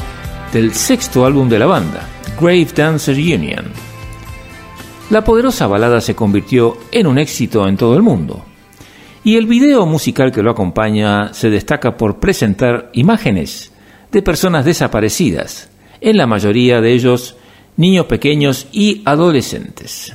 del 0.53 0.75
sexto 0.75 1.27
álbum 1.27 1.49
de 1.49 1.59
la 1.59 1.67
banda, 1.67 2.09
Grave 2.41 2.69
Dancer 2.73 3.17
Union. 3.17 3.65
La 5.11 5.25
poderosa 5.25 5.67
balada 5.67 6.01
se 6.01 6.15
convirtió 6.15 6.79
en 6.93 7.09
un 7.09 7.19
éxito 7.19 7.67
en 7.67 7.77
todo 7.77 7.97
el 7.97 8.03
mundo 8.03 8.45
y 9.25 9.37
el 9.37 9.47
video 9.47 9.87
musical 9.87 10.31
que 10.31 10.43
lo 10.43 10.51
acompaña 10.51 11.33
se 11.33 11.49
destaca 11.49 11.97
por 11.97 12.21
presentar 12.21 12.91
imágenes 12.93 13.73
de 14.13 14.21
personas 14.21 14.67
desaparecidas, 14.67 15.71
en 16.03 16.19
la 16.19 16.27
mayoría 16.27 16.83
de 16.83 16.93
ellos 16.93 17.35
niños 17.79 18.05
pequeños 18.05 18.69
y 18.71 19.01
adolescentes. 19.07 20.15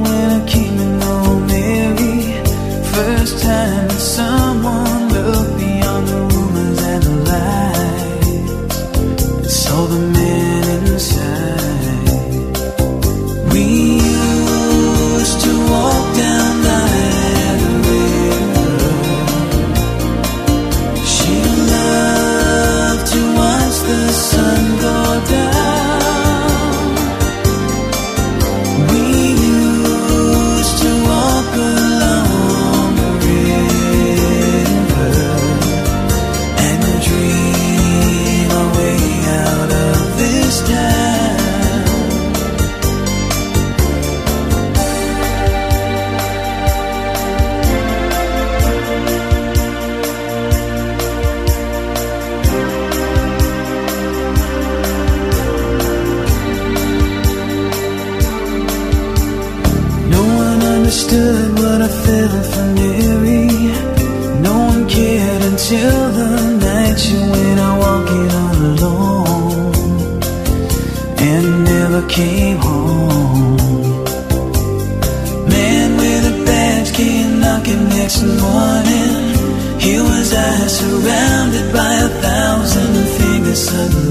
sudden 83.61 84.10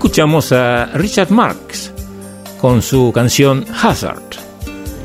escuchamos 0.00 0.50
a 0.52 0.86
Richard 0.94 1.30
Marx 1.30 1.92
con 2.58 2.80
su 2.80 3.12
canción 3.12 3.66
Hazard. 3.82 4.22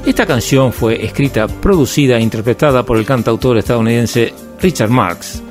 Esta 0.06 0.26
canción 0.26 0.72
fue 0.72 1.04
escrita, 1.06 1.50
producida 1.50 2.16
e 2.16 2.22
interpretada 2.22 2.86
por 2.86 2.98
el 2.98 3.06
cantautor 3.06 3.58
estadounidense 3.58 4.34
Richard 4.62 4.90
Marx. 4.90 5.44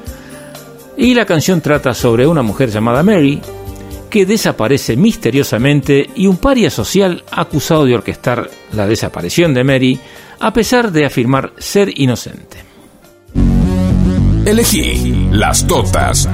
Y 0.96 1.12
la 1.12 1.26
canción 1.26 1.60
trata 1.60 1.92
sobre 1.92 2.26
una 2.26 2.40
mujer 2.40 2.70
llamada 2.70 3.02
Mary 3.02 3.38
que 4.08 4.24
desaparece 4.24 4.96
misteriosamente 4.96 6.08
y 6.14 6.26
un 6.26 6.38
paria 6.38 6.70
social 6.70 7.22
acusado 7.30 7.84
de 7.84 7.96
orquestar 7.96 8.48
la 8.72 8.86
desaparición 8.86 9.52
de 9.52 9.62
Mary 9.62 10.00
a 10.40 10.54
pesar 10.54 10.90
de 10.90 11.04
afirmar 11.04 11.52
ser 11.58 11.92
inocente. 12.00 12.64
Elegí 14.46 15.28
las 15.32 15.66
totas. 15.66 16.26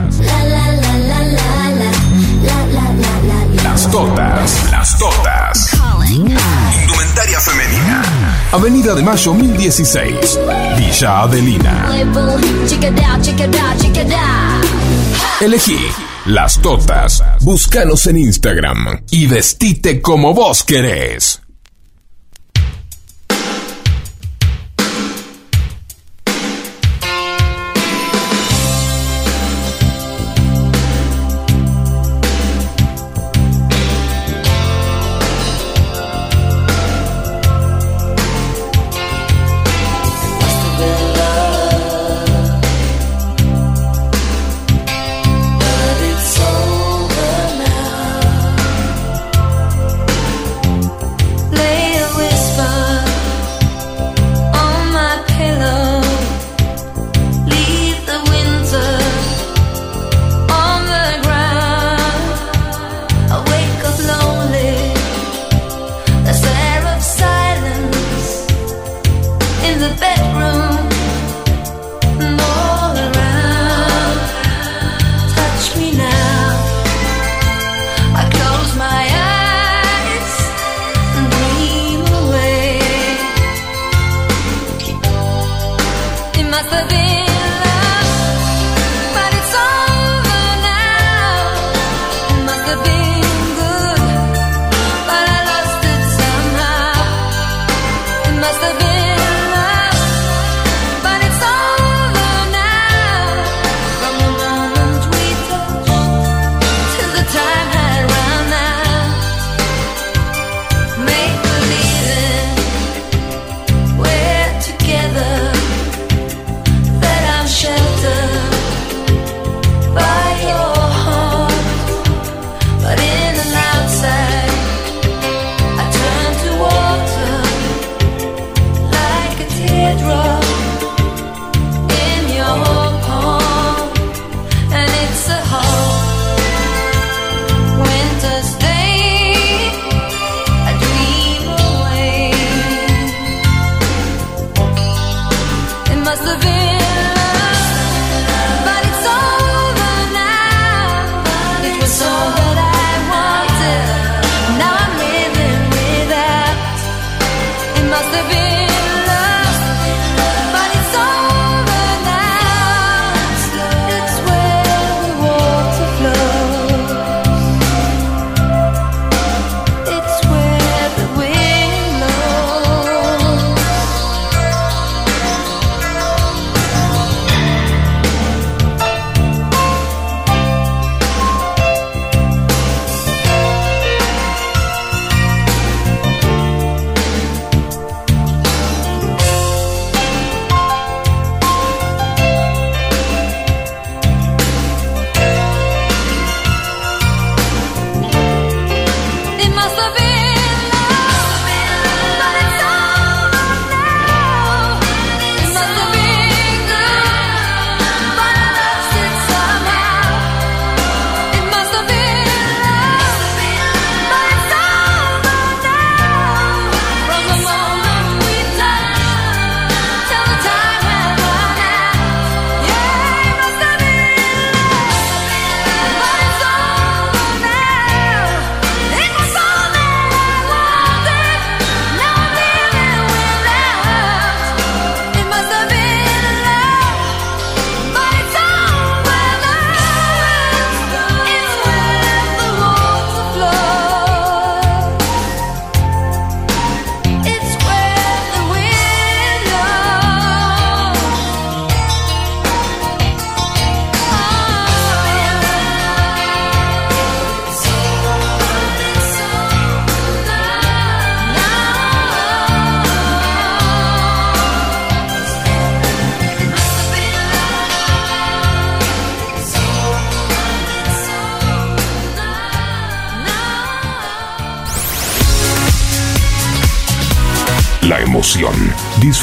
Las 3.91 3.99
Totas. 3.99 4.71
Las 4.71 4.99
Totas. 4.99 5.71
Indumentaria 6.09 7.41
femenina. 7.41 8.05
Avenida 8.53 8.95
de 8.95 9.03
Mayo 9.03 9.35
1016. 9.35 10.39
Villa 10.79 11.23
Adelina. 11.23 11.89
Elegí 15.41 15.79
Las 16.27 16.63
Totas. 16.63 17.25
Búscanos 17.41 18.07
en 18.07 18.19
Instagram 18.19 19.03
y 19.11 19.27
vestite 19.27 20.01
como 20.01 20.35
vos 20.35 20.63
querés. 20.63 21.41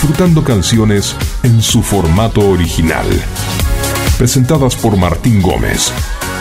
Disfrutando 0.08 0.42
canciones 0.42 1.18
en 1.44 1.62
su 1.62 1.84
formato 1.84 2.40
original. 2.40 3.06
Presentadas 4.18 4.74
por 4.78 4.96
Martín 4.96 5.42
Gómez 5.42 5.92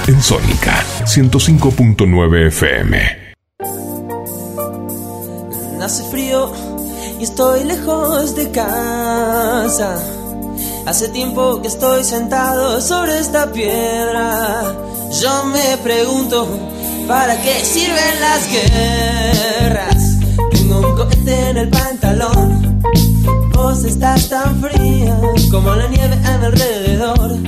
en 0.06 0.22
Sónica 0.22 0.84
105.9 1.04 2.46
FM. 2.46 2.96
Hace 5.82 6.04
frío 6.10 6.52
y 7.18 7.24
estoy 7.24 7.64
lejos 7.64 8.36
de 8.36 8.52
casa. 8.52 9.98
Hace 10.86 11.08
tiempo 11.08 11.60
que 11.60 11.66
estoy 11.66 12.04
sentado 12.04 12.80
sobre 12.80 13.18
esta 13.18 13.50
piedra. 13.50 14.76
Yo 15.20 15.44
me 15.46 15.76
pregunto, 15.78 16.46
¿para 17.08 17.42
qué 17.42 17.64
sirven 17.64 18.20
las 18.20 18.48
guerras? 18.48 20.18
Tengo 20.52 20.78
un 20.88 20.96
cohete 20.96 21.50
en 21.50 21.56
el 21.56 21.68
pantalón. 21.68 22.55
Vos 23.76 23.84
estás 23.84 24.30
tan 24.30 24.58
fría 24.62 25.20
como 25.50 25.74
la 25.74 25.86
nieve 25.88 26.18
a 26.24 26.38
mi 26.38 26.46
alrededor. 26.46 27.38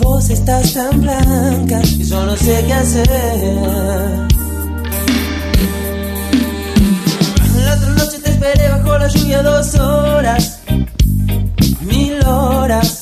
Vos 0.00 0.30
estás 0.30 0.72
tan 0.72 1.00
blanca 1.00 1.82
y 1.82 2.04
yo 2.04 2.24
no 2.24 2.36
sé 2.36 2.64
qué 2.64 2.72
hacer. 2.72 3.08
La 7.64 7.74
otra 7.74 7.88
noche 7.88 8.18
te 8.20 8.30
esperé 8.30 8.68
bajo 8.68 8.96
la 8.96 9.08
lluvia 9.08 9.42
dos 9.42 9.74
horas, 9.74 10.60
mil 11.80 12.24
horas, 12.24 13.01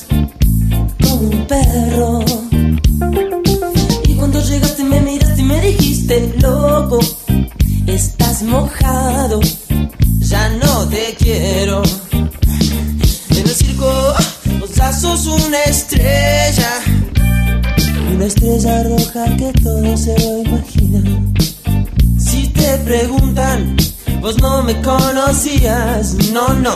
conocías, 25.71 26.13
no, 26.31 26.47
no, 26.55 26.75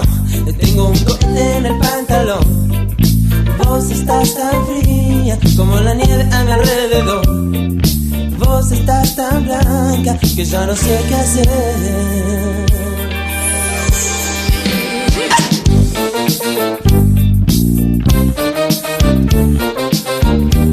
tengo 0.60 0.90
un 0.90 1.00
cohete 1.00 1.58
en 1.58 1.66
el 1.66 1.78
pantalón. 1.80 2.88
Vos 3.64 3.90
estás 3.90 4.36
tan 4.36 4.66
fría 4.66 5.38
como 5.56 5.80
la 5.80 5.94
nieve 5.94 6.28
a 6.32 6.44
mi 6.44 6.52
alrededor. 6.52 7.26
Vos 8.38 8.72
estás 8.72 9.16
tan 9.16 9.46
blanca 9.46 10.18
que 10.20 10.46
ya 10.46 10.66
no 10.66 10.76
sé 10.76 11.00
qué 11.08 11.16
hacer. 11.16 11.46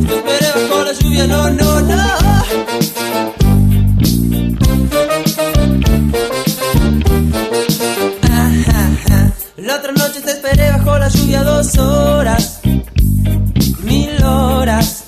Te 0.06 0.14
esperé 0.16 0.48
bajo 0.54 0.84
la 0.84 0.92
lluvia, 0.92 1.26
no, 1.26 1.50
no, 1.50 1.80
no. 1.80 3.31
Lluvia 11.32 11.44
dos 11.44 11.78
horas, 11.78 12.60
mil 13.84 14.22
horas, 14.22 15.04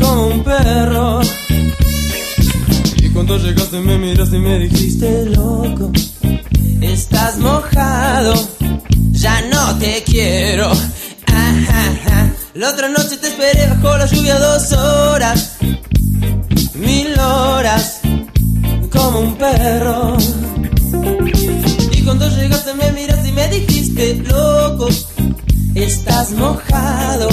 como 0.00 0.26
un 0.28 0.44
perro. 0.44 1.20
Y 2.98 3.08
cuando 3.10 3.36
llegaste 3.38 3.80
me 3.80 3.98
miraste 3.98 4.36
y 4.36 4.40
me 4.40 4.58
dijiste, 4.60 5.26
loco, 5.26 5.90
estás 6.80 7.38
mojado, 7.38 8.34
ya 9.10 9.40
no 9.52 9.76
te 9.78 10.04
quiero. 10.04 10.70
La 12.54 12.70
otra 12.70 12.88
noche 12.88 13.16
te 13.16 13.26
esperé 13.26 13.66
bajo 13.70 13.98
la 13.98 14.06
lluvia 14.06 14.38
dos 14.38 14.72
horas, 14.72 15.56
mil 16.74 17.18
horas, 17.18 18.00
como 18.92 19.18
un 19.18 19.34
perro. 19.34 20.16
Llegaste 22.36 22.74
me 22.74 22.92
miraste 22.92 23.28
y 23.28 23.32
me 23.32 23.48
dijiste, 23.48 24.16
loco, 24.28 24.88
estás 25.74 26.32
mojado, 26.32 27.28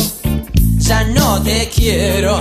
ya 0.78 1.04
no 1.06 1.42
te 1.42 1.70
quiero. 1.70 2.40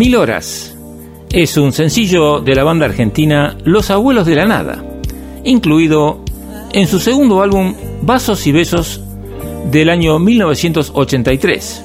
Mil 0.00 0.16
horas 0.16 0.74
es 1.30 1.58
un 1.58 1.72
sencillo 1.72 2.40
de 2.40 2.54
la 2.54 2.64
banda 2.64 2.86
argentina 2.86 3.58
Los 3.64 3.90
Abuelos 3.90 4.24
de 4.24 4.34
la 4.34 4.46
Nada, 4.46 4.82
incluido 5.44 6.24
en 6.72 6.86
su 6.86 7.00
segundo 7.00 7.42
álbum 7.42 7.74
Vasos 8.02 8.46
y 8.46 8.52
Besos 8.52 9.00
del 9.66 9.90
año 9.90 10.18
1983. 10.18 11.84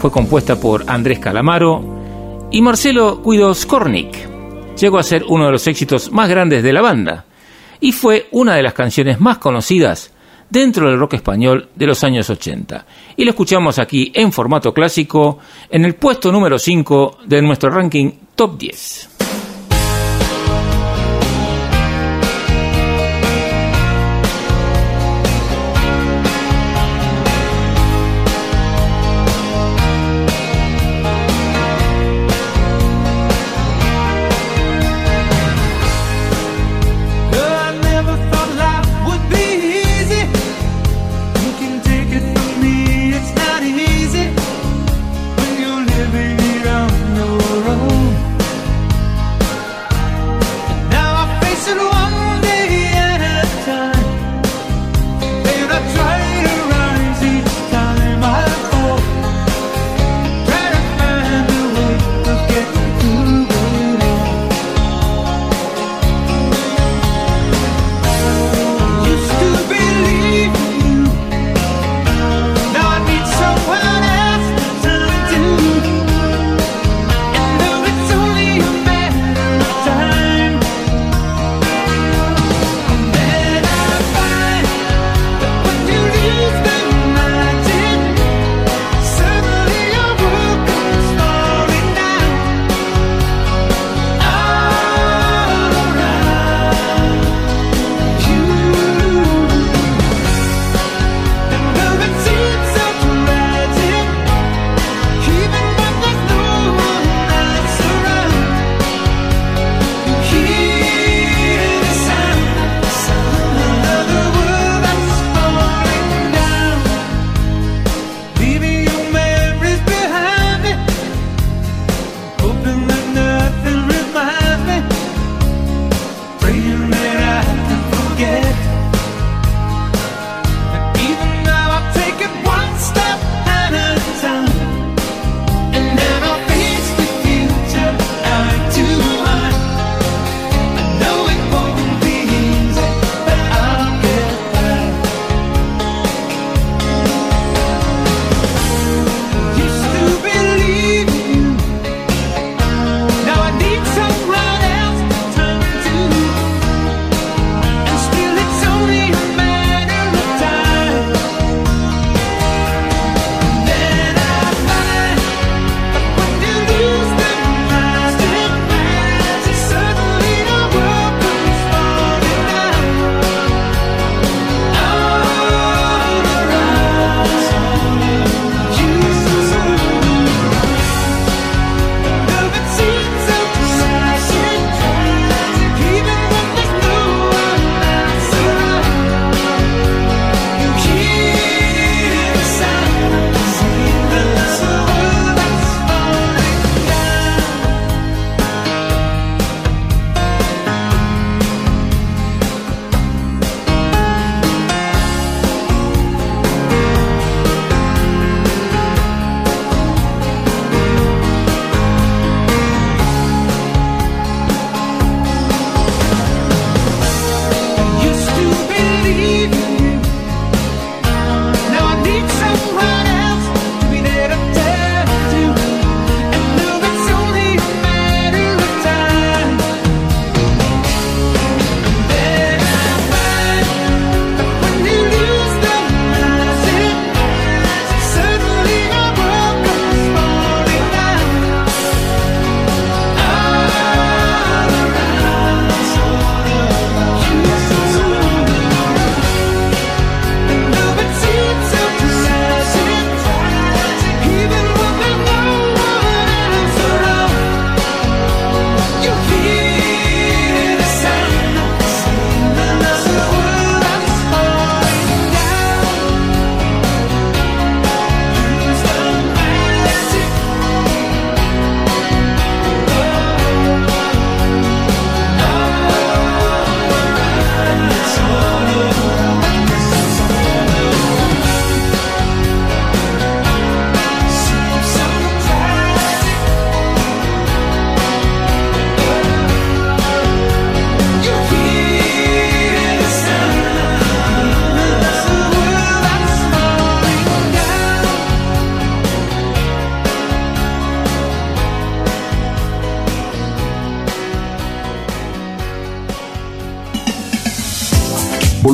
Fue 0.00 0.10
compuesta 0.10 0.58
por 0.58 0.84
Andrés 0.88 1.18
Calamaro 1.18 2.48
y 2.50 2.62
Marcelo 2.62 3.22
Guido 3.22 3.54
Skornik. 3.54 4.16
Llegó 4.76 4.98
a 4.98 5.02
ser 5.02 5.24
uno 5.28 5.46
de 5.46 5.52
los 5.52 5.66
éxitos 5.66 6.10
más 6.10 6.28
grandes 6.28 6.62
de 6.62 6.72
la 6.72 6.80
banda 6.80 7.26
y 7.80 7.92
fue 7.92 8.28
una 8.32 8.54
de 8.54 8.62
las 8.62 8.72
canciones 8.72 9.20
más 9.20 9.38
conocidas 9.38 10.12
dentro 10.48 10.88
del 10.88 10.98
rock 10.98 11.14
español 11.14 11.68
de 11.74 11.86
los 11.86 12.02
años 12.02 12.30
80. 12.30 12.86
Y 13.16 13.24
lo 13.24 13.30
escuchamos 13.30 13.78
aquí 13.78 14.10
en 14.14 14.32
formato 14.32 14.72
clásico 14.72 15.38
en 15.68 15.84
el 15.84 15.94
puesto 15.96 16.32
número 16.32 16.58
5 16.58 17.18
de 17.26 17.42
nuestro 17.42 17.70
ranking 17.70 18.10
Top 18.34 18.58
10. 18.58 19.25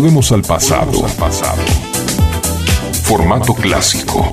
Volvemos 0.02 0.32
al 0.32 0.42
pasado. 0.42 1.06
al 1.06 1.12
pasado. 1.12 1.62
Formato 3.04 3.54
clásico. 3.54 4.32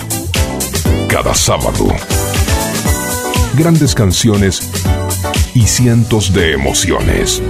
Cada 1.08 1.36
sábado. 1.36 1.90
Grandes 3.56 3.94
canciones 3.94 4.68
y 5.54 5.68
cientos 5.68 6.34
de 6.34 6.54
emociones. 6.54 7.44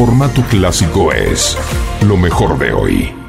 formato 0.00 0.42
clásico 0.48 1.12
es 1.12 1.58
lo 2.00 2.16
mejor 2.16 2.56
de 2.58 2.72
hoy. 2.72 3.19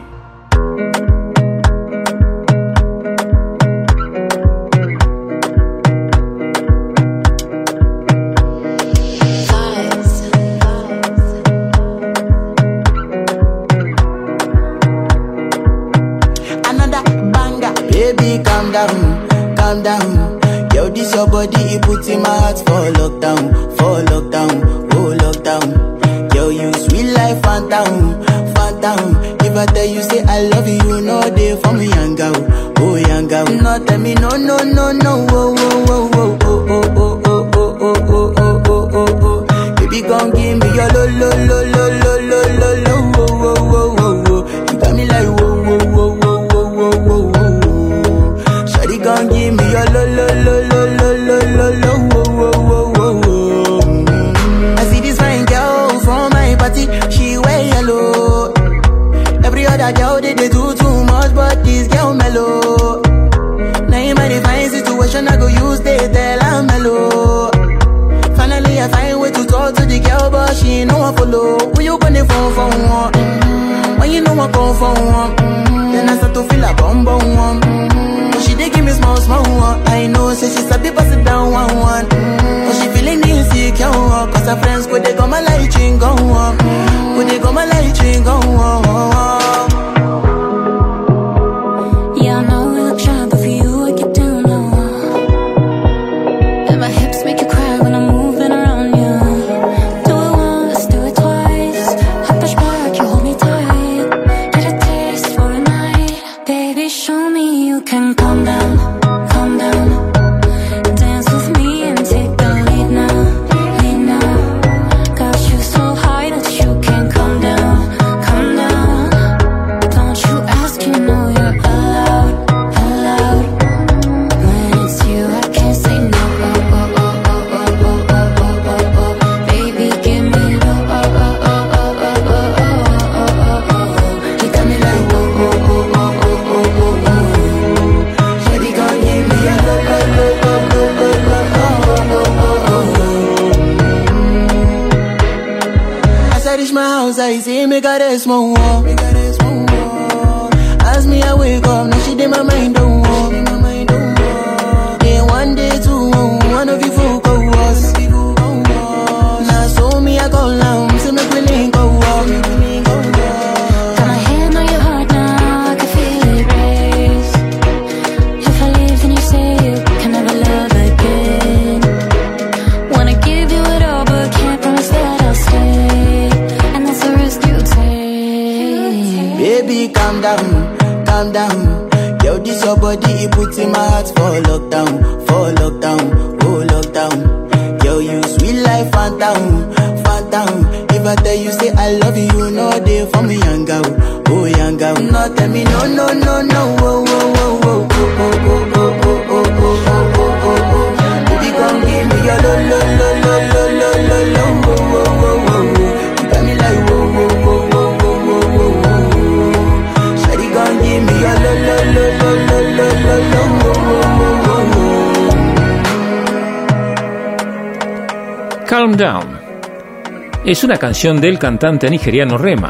una 220.63 220.77
canción 220.77 221.19
del 221.19 221.39
cantante 221.39 221.89
nigeriano 221.89 222.37
Rema, 222.37 222.69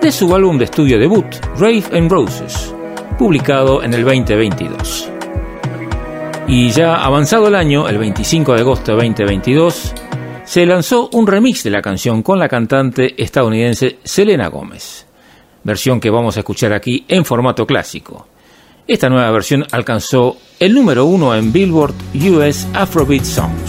de 0.00 0.10
su 0.10 0.34
álbum 0.34 0.58
de 0.58 0.64
estudio 0.64 0.98
debut, 0.98 1.26
Rave 1.56 1.84
and 1.92 2.10
Roses, 2.10 2.74
publicado 3.18 3.82
en 3.82 3.94
el 3.94 4.02
2022. 4.02 5.08
Y 6.48 6.70
ya 6.70 6.96
avanzado 6.96 7.48
el 7.48 7.54
año, 7.54 7.88
el 7.88 7.98
25 7.98 8.54
de 8.54 8.60
agosto 8.60 8.92
de 8.92 9.08
2022, 9.08 9.94
se 10.44 10.66
lanzó 10.66 11.10
un 11.12 11.26
remix 11.26 11.62
de 11.62 11.70
la 11.70 11.82
canción 11.82 12.22
con 12.22 12.38
la 12.38 12.48
cantante 12.48 13.14
estadounidense 13.22 13.98
Selena 14.02 14.48
Gómez, 14.48 15.06
versión 15.62 16.00
que 16.00 16.10
vamos 16.10 16.36
a 16.36 16.40
escuchar 16.40 16.72
aquí 16.72 17.04
en 17.06 17.24
formato 17.24 17.66
clásico. 17.66 18.26
Esta 18.86 19.08
nueva 19.08 19.30
versión 19.30 19.64
alcanzó 19.70 20.38
el 20.58 20.74
número 20.74 21.04
uno 21.04 21.34
en 21.36 21.52
Billboard 21.52 21.94
US 22.14 22.66
Afrobeat 22.74 23.24
Song. 23.24 23.61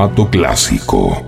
formato 0.00 0.26
clásico. 0.30 1.24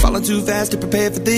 Falling 0.00 0.22
too 0.22 0.42
fast 0.42 0.70
to 0.70 0.78
prepare 0.78 1.10
for 1.10 1.20
this 1.20 1.37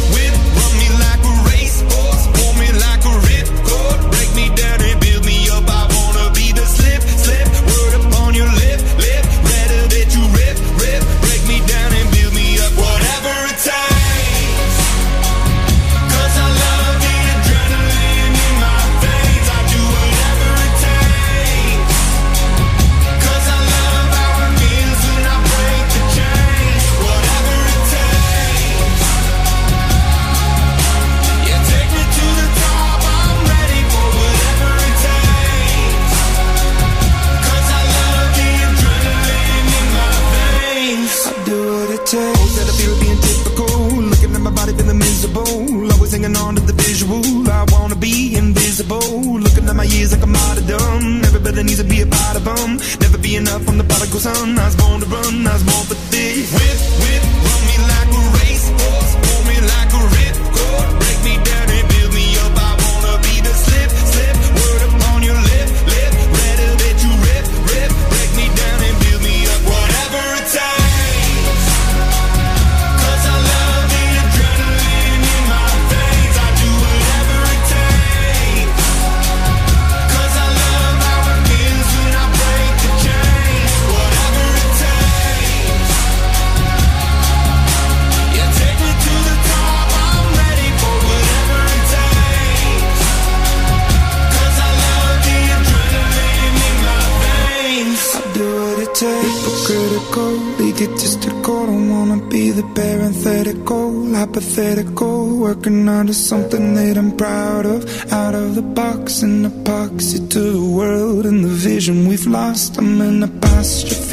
proud 107.21 107.67
of. 107.67 107.81
Out 108.11 108.33
of 108.33 108.55
the 108.55 108.63
box, 108.63 109.21
and 109.21 109.45
epoxy 109.45 110.19
to 110.33 110.39
the 110.57 110.67
world 110.79 111.23
and 111.25 111.43
the 111.45 111.55
vision 111.69 112.07
we've 112.07 112.25
lost. 112.25 112.77
I'm 112.79 112.99
an 113.01 113.21
apostrophe. 113.21 114.10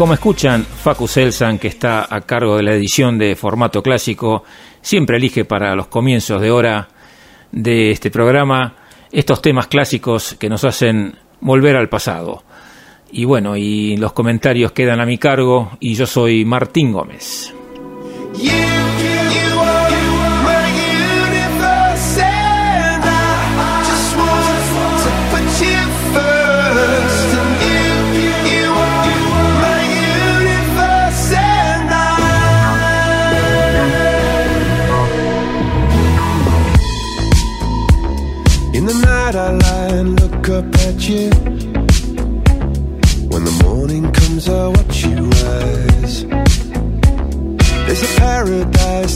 Como 0.00 0.14
escuchan, 0.14 0.64
Facu 0.64 1.06
Selsan, 1.06 1.58
que 1.58 1.68
está 1.68 2.06
a 2.08 2.22
cargo 2.22 2.56
de 2.56 2.62
la 2.62 2.72
edición 2.72 3.18
de 3.18 3.36
formato 3.36 3.82
clásico, 3.82 4.44
siempre 4.80 5.18
elige 5.18 5.44
para 5.44 5.74
los 5.74 5.88
comienzos 5.88 6.40
de 6.40 6.50
hora 6.50 6.88
de 7.52 7.90
este 7.90 8.10
programa 8.10 8.76
estos 9.12 9.42
temas 9.42 9.66
clásicos 9.66 10.36
que 10.40 10.48
nos 10.48 10.64
hacen 10.64 11.16
volver 11.42 11.76
al 11.76 11.90
pasado. 11.90 12.44
Y 13.12 13.26
bueno, 13.26 13.58
y 13.58 13.98
los 13.98 14.14
comentarios 14.14 14.72
quedan 14.72 15.02
a 15.02 15.04
mi 15.04 15.18
cargo 15.18 15.72
y 15.80 15.92
yo 15.92 16.06
soy 16.06 16.46
Martín 16.46 16.92
Gómez. 16.92 17.52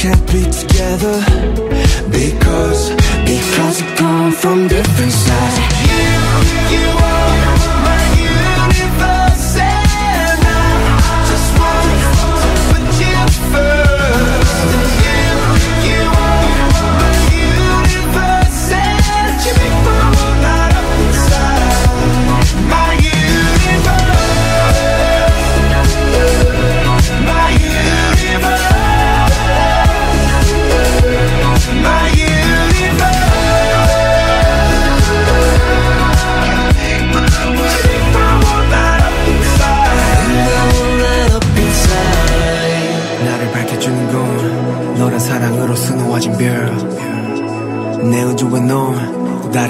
can't 0.00 0.26
be 0.32 0.42
together 0.44 1.20
Because, 2.10 2.88
because 3.26 3.82
we 3.82 3.88
come 3.96 4.32
from 4.32 4.66
different 4.66 5.12
sides. 5.12 5.58
You, 6.72 6.78
you 6.78 7.09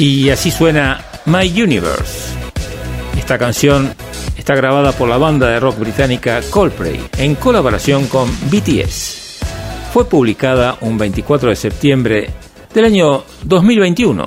Y 0.00 0.30
así 0.30 0.50
suena 0.50 1.04
My 1.26 1.62
Universe. 1.62 2.34
Esta 3.18 3.36
canción 3.36 3.92
está 4.34 4.54
grabada 4.54 4.92
por 4.92 5.10
la 5.10 5.18
banda 5.18 5.50
de 5.50 5.60
rock 5.60 5.78
británica 5.78 6.40
Coldplay 6.48 6.98
en 7.18 7.34
colaboración 7.34 8.06
con 8.06 8.30
BTS. 8.50 9.40
Fue 9.92 10.06
publicada 10.06 10.78
un 10.80 10.96
24 10.96 11.50
de 11.50 11.56
septiembre 11.56 12.30
del 12.72 12.86
año 12.86 13.24
2021 13.44 14.26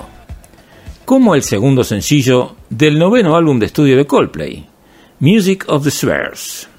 como 1.06 1.34
el 1.34 1.41
segundo 1.41 1.84
sencillo 1.84 2.56
del 2.70 3.00
noveno 3.00 3.36
álbum 3.36 3.58
de 3.58 3.66
estudio 3.66 3.98
de 3.98 4.06
Coldplay, 4.06 4.68
Music 5.22 5.66
of 5.70 5.84
the 5.84 5.90
Spheres. 5.90 6.70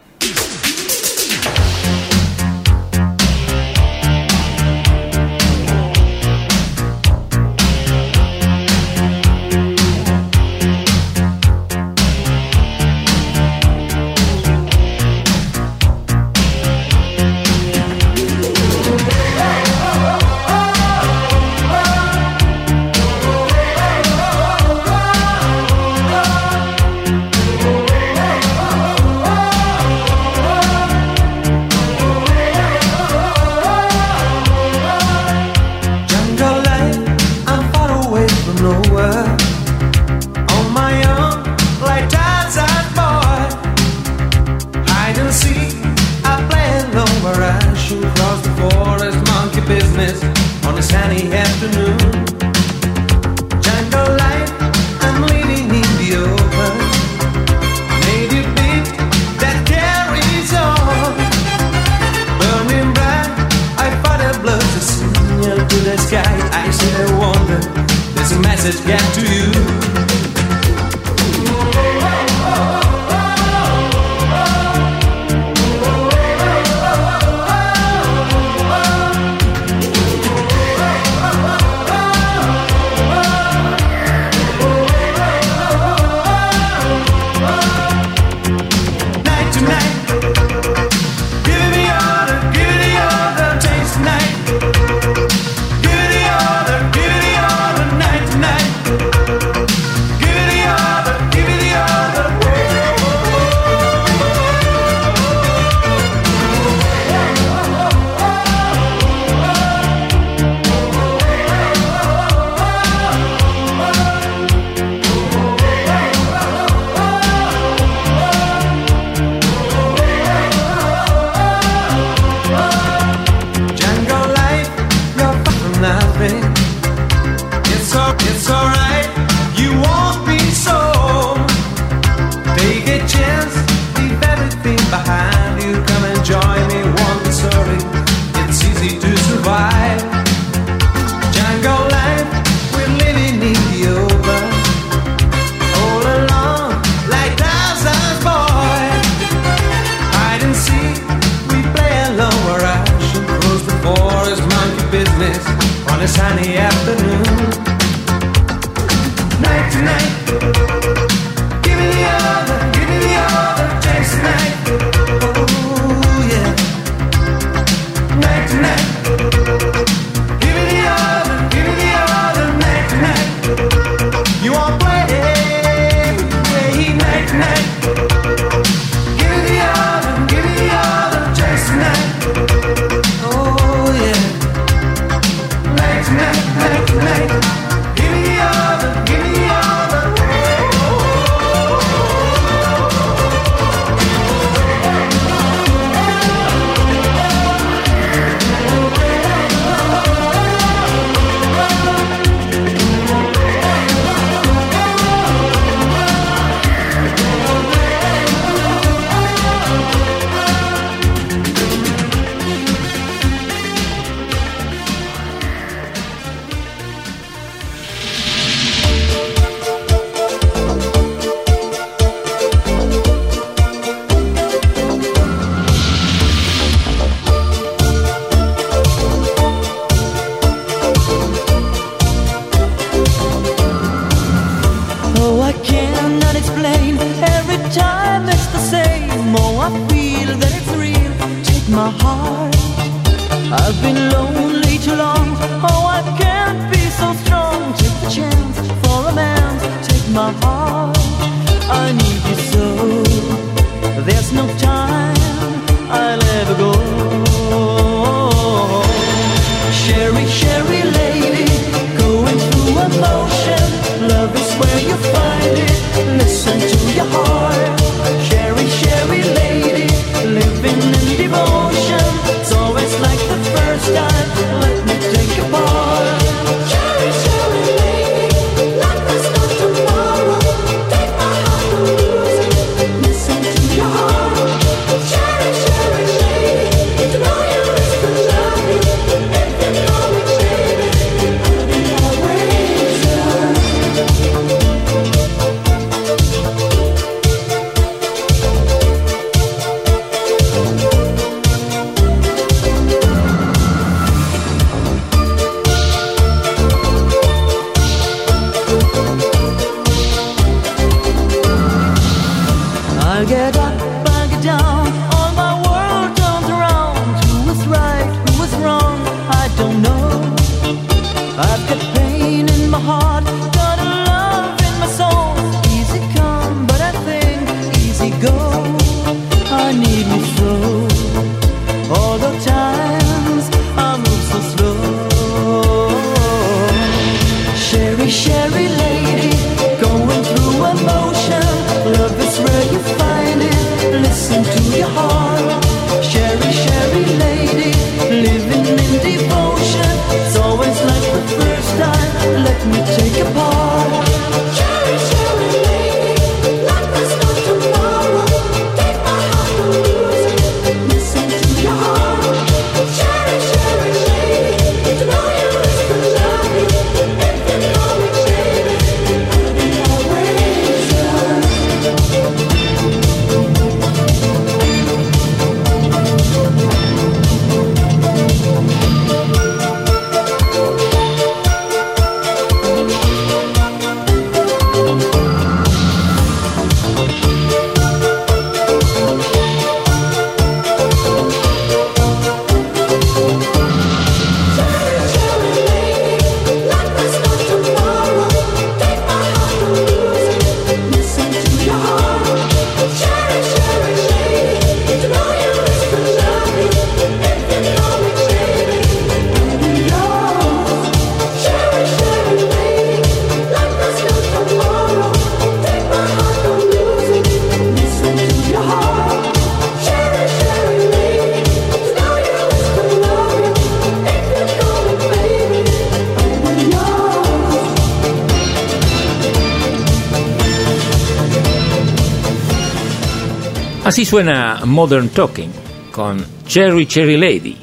suena 434.15 434.61
Modern 434.65 435.09
Talking 435.09 435.51
con 435.91 436.25
Cherry 436.47 436.87
Cherry 436.87 437.17
Lady. 437.17 437.57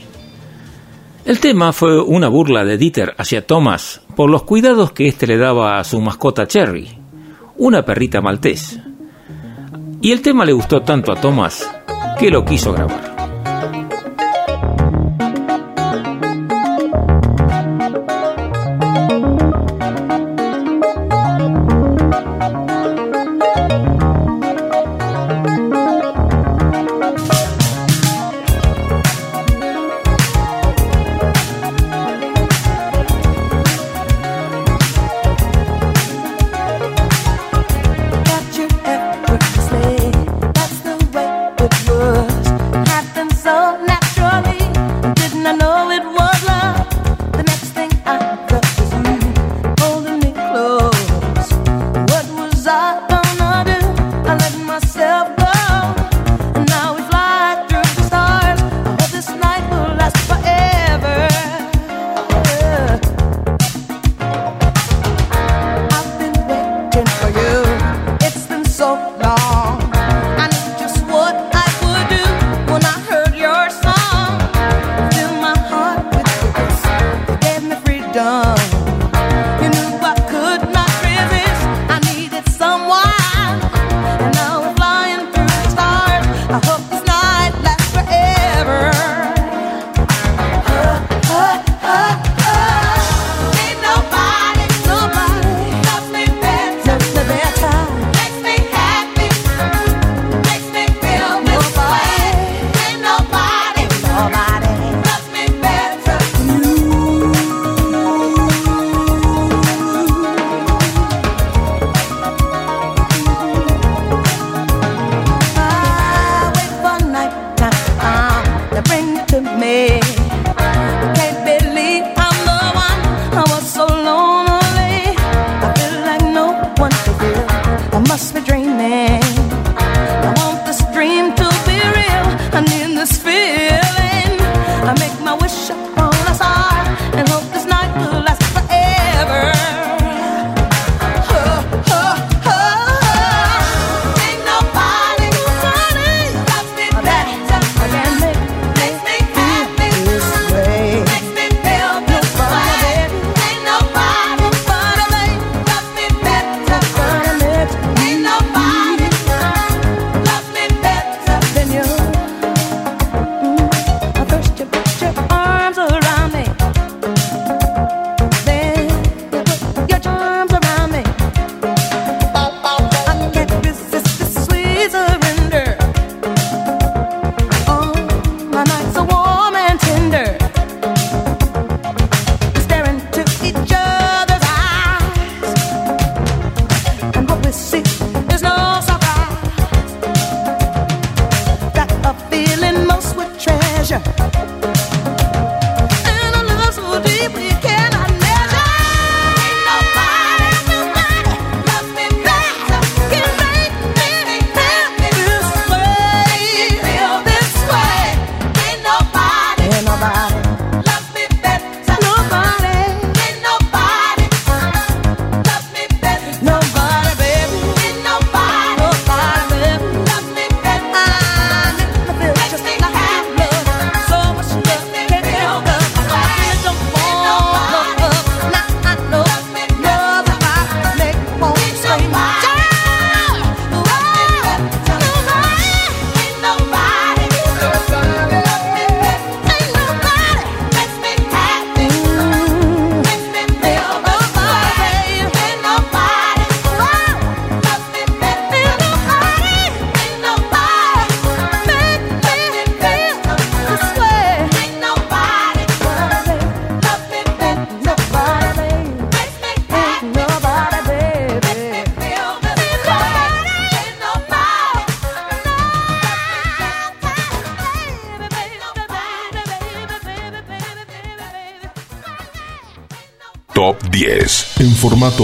El 1.23 1.40
tema 1.40 1.72
fue 1.72 2.02
una 2.02 2.28
burla 2.28 2.65
de 2.65 2.78
Dieter 2.78 3.15
hacia 3.18 3.48
Thomas 3.48 4.02
por 4.18 4.30
los 4.30 4.44
cuidados 4.44 4.91
que 4.91 5.07
éste 5.07 5.28
le 5.28 5.38
daba 5.38 5.80
a 5.80 5.86
su 5.86 6.02
mascota 6.02 6.48
Cherry, 6.48 6.90
una 7.56 7.86
perrita 7.86 8.19
maltés. 8.19 8.78
Y 10.02 10.11
el 10.11 10.22
tema 10.22 10.44
le 10.44 10.52
gustó 10.52 10.82
tanto 10.82 11.14
a 11.14 11.22
Thomas 11.22 11.72
que 12.19 12.30
lo 12.30 12.44
quiso 12.44 12.73
grabar. 12.73 13.01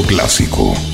clásico. 0.08 0.87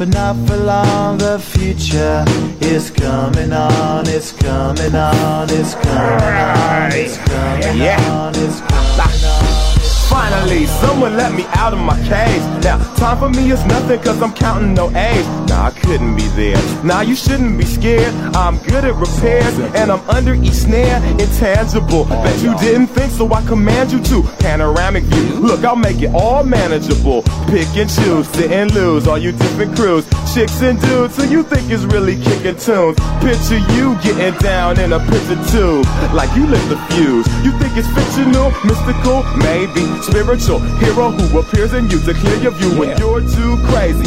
But 0.00 0.08
not 0.08 0.34
for 0.48 0.56
long. 0.56 1.18
The 1.18 1.38
future 1.38 2.24
is 2.62 2.90
coming 2.90 3.52
on. 3.52 4.08
It's 4.08 4.32
coming 4.32 4.94
on. 4.94 5.50
It's 5.50 5.74
coming 5.74 6.36
on. 6.56 6.90
It's 6.92 7.18
coming 7.18 7.76
Yeah. 7.76 8.00
on. 8.10 8.32
It's 8.34 8.60
coming 8.60 9.24
on. 9.26 9.44
Finally, 10.08 10.64
someone 10.80 11.18
let 11.18 11.34
me 11.34 11.44
out 11.52 11.74
of 11.74 11.80
my 11.80 11.98
cage. 12.08 12.42
Now, 12.64 12.78
time 12.96 13.18
for 13.18 13.28
me 13.28 13.52
is 13.52 13.62
nothing 13.66 14.00
cause 14.00 14.22
I'm 14.22 14.32
counting 14.32 14.72
no 14.72 14.86
A's. 14.96 15.26
Nah, 15.50 15.66
I 15.66 15.70
couldn't 15.90 16.14
be 16.14 16.28
there. 16.38 16.56
Now 16.84 17.00
you 17.00 17.16
shouldn't 17.16 17.58
be 17.58 17.64
scared. 17.64 18.14
I'm 18.36 18.58
good 18.58 18.84
at 18.84 18.94
repairs 18.94 19.58
and 19.74 19.90
I'm 19.90 20.08
under 20.08 20.34
each 20.34 20.60
snare. 20.66 21.02
Intangible. 21.18 22.04
Bet 22.04 22.40
you 22.40 22.56
didn't 22.58 22.86
think 22.86 23.10
so 23.10 23.32
I 23.32 23.42
command 23.44 23.90
you 23.90 24.00
to. 24.04 24.22
Panoramic 24.38 25.02
view. 25.02 25.40
Look, 25.40 25.64
I'll 25.64 25.74
make 25.74 26.00
it 26.00 26.14
all 26.14 26.44
manageable. 26.44 27.22
Pick 27.50 27.66
and 27.74 27.90
choose, 27.90 28.28
sit 28.28 28.52
and 28.52 28.72
lose. 28.72 29.08
All 29.08 29.18
you 29.18 29.32
different 29.32 29.74
crews. 29.74 30.06
Chicks 30.32 30.62
and 30.62 30.80
dudes 30.80 31.16
who 31.16 31.24
you 31.26 31.42
think 31.42 31.68
is 31.72 31.84
really 31.86 32.14
kicking 32.22 32.54
tunes. 32.54 32.96
Picture 33.18 33.58
you 33.74 33.98
getting 33.98 34.38
down 34.38 34.78
in 34.78 34.92
a 34.92 35.00
picture 35.10 35.42
tube. 35.50 35.86
Like 36.14 36.30
you 36.36 36.46
lit 36.46 36.62
the 36.68 36.78
fuse. 36.94 37.26
You 37.42 37.50
think 37.58 37.74
it's 37.74 37.90
fictional, 37.98 38.54
mystical, 38.62 39.24
maybe 39.42 39.82
spiritual 40.06 40.60
hero 40.78 41.10
who 41.10 41.40
appears 41.40 41.72
in 41.74 41.90
you 41.90 41.98
to 41.98 42.14
clear 42.14 42.36
your 42.36 42.52
view 42.52 42.78
when 42.78 42.96
you're 42.96 43.22
too 43.22 43.56
crazy. 43.66 44.06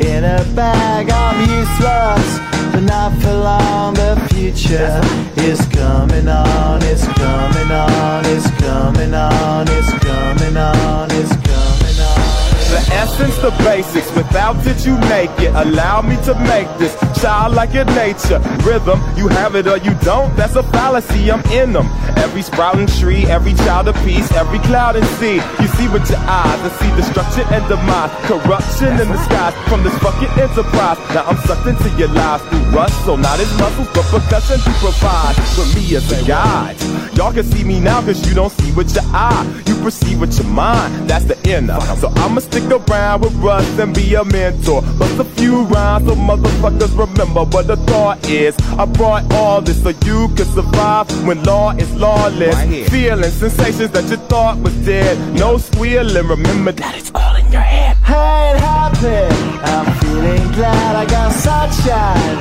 in 0.00 0.24
a 0.24 0.44
bag. 0.54 1.10
I'm 1.10 1.40
useless, 1.40 2.38
but 2.72 2.80
not 2.80 3.12
for 3.20 3.32
long. 3.32 3.94
The 3.94 4.16
future 4.32 5.00
is 5.42 5.60
coming 5.68 6.28
on. 6.28 6.82
It's 6.82 7.06
coming 7.06 7.70
on. 7.70 8.24
It's 8.26 8.50
coming 8.60 9.14
on. 9.14 9.66
It's 9.68 9.92
coming 10.04 10.56
on. 10.56 11.08
It's 11.12 11.32
coming 11.32 12.00
on. 12.00 12.28
The 12.68 12.80
essence, 12.92 13.36
the 13.38 13.50
basics. 13.64 14.14
Without 14.14 14.66
it, 14.66 14.84
you 14.84 14.98
make 15.08 15.30
it. 15.40 15.54
Allow 15.54 16.02
me 16.02 16.16
to 16.24 16.34
make 16.44 16.68
this 16.78 16.94
child 17.20 17.54
like 17.54 17.72
your 17.72 17.86
nature. 17.86 18.38
Rhythm, 18.62 19.00
you 19.16 19.28
have 19.28 19.54
it 19.54 19.66
or 19.66 19.78
you 19.78 19.94
don't. 20.02 20.34
That's 20.36 20.54
a 20.54 20.62
fallacy. 20.62 21.30
I'm 21.30 21.40
in 21.50 21.72
them. 21.72 21.88
Every 22.18 22.42
sprouting 22.42 22.86
tree, 22.86 23.24
every 23.26 23.54
child 23.54 23.88
of 23.88 23.96
peace, 24.04 24.30
every 24.32 24.58
cloud 24.60 24.96
and 24.96 25.06
sea. 25.18 25.40
You 25.60 25.68
see 25.78 25.88
with 25.88 26.08
your 26.10 26.18
eyes 26.18 26.60
and 26.60 26.72
see 26.80 26.90
destruction 26.96 27.44
and 27.54 27.66
demise. 27.68 28.10
Corruption 28.26 28.92
in 29.00 29.08
the 29.08 29.18
skies 29.24 29.54
from 29.68 29.82
this 29.82 29.96
fucking 29.98 30.30
enterprise. 30.38 30.98
Now 31.14 31.24
I'm 31.24 31.38
sucked 31.46 31.66
into 31.66 31.88
your 31.96 32.08
lies 32.08 32.42
through 32.42 32.64
rust. 32.76 33.04
So 33.04 33.16
not 33.16 33.38
as 33.40 33.50
muscles, 33.58 33.88
but 33.94 34.04
percussion 34.06 34.58
to 34.58 34.70
provide 34.78 35.36
for 35.54 35.66
me 35.76 35.96
as 35.96 36.10
a 36.12 36.26
guide. 36.26 36.76
Y'all 37.16 37.32
can 37.32 37.44
see 37.44 37.64
me 37.64 37.80
now 37.80 38.00
cause 38.02 38.26
you 38.28 38.34
don't 38.34 38.52
see 38.52 38.72
with 38.72 38.94
your 38.94 39.04
eye. 39.06 39.67
You 39.88 39.92
perceive 39.92 40.20
with 40.20 40.38
your 40.38 40.48
mind. 40.48 41.08
That's 41.08 41.24
the 41.24 41.36
inner. 41.48 41.80
So 41.96 42.08
I'ma 42.16 42.40
stick 42.40 42.64
around 42.64 43.22
with 43.22 43.34
Russ 43.36 43.66
and 43.78 43.94
be 43.94 44.14
a 44.16 44.22
mentor. 44.22 44.82
Bust 44.98 45.18
a 45.18 45.24
few 45.24 45.62
rhymes 45.62 46.06
so 46.06 46.14
motherfuckers 46.14 46.92
remember 46.98 47.44
what 47.44 47.68
the 47.68 47.76
thought 47.88 48.28
is. 48.28 48.54
I 48.76 48.84
brought 48.84 49.32
all 49.32 49.62
this 49.62 49.82
so 49.82 49.88
you 50.04 50.28
can 50.36 50.44
survive 50.44 51.08
when 51.26 51.42
law 51.44 51.70
is 51.70 51.90
lawless. 51.94 52.90
Feeling 52.90 53.30
sensations 53.30 53.90
that 53.92 54.04
you 54.10 54.18
thought 54.28 54.58
was 54.58 54.74
dead. 54.84 55.16
No 55.34 55.56
squealing. 55.56 56.26
Remember 56.28 56.72
that 56.72 56.94
it's 56.94 57.10
all 57.14 57.36
in 57.36 57.50
your 57.50 57.62
head. 57.62 57.96
I 58.04 58.50
ain't 58.50 58.60
happy. 58.60 59.24
I'm 59.72 59.88
feeling 60.00 60.52
glad 60.52 60.96
I 60.96 61.06
got 61.06 61.32
sunshine 61.32 62.36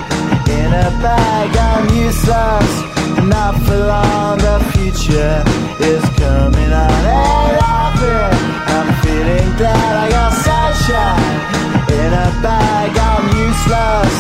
in 0.52 0.68
a 0.68 0.90
bag. 1.00 1.56
I'm 1.56 1.86
useless, 1.96 3.24
not 3.24 3.56
for 3.66 3.78
long. 3.78 4.38
The 4.40 4.77
future 4.98 5.44
is 5.80 6.04
coming 6.18 6.72
on. 6.74 6.92
Ain't 7.06 7.62
happy. 7.62 8.18
I'm 8.74 8.90
feeling 9.04 9.50
glad 9.58 9.94
I 10.04 10.10
got 10.10 10.34
sunshine 10.46 11.38
in 11.94 12.12
a 12.14 12.30
bag. 12.42 12.98
I'm 12.98 13.26
useless, 13.38 14.18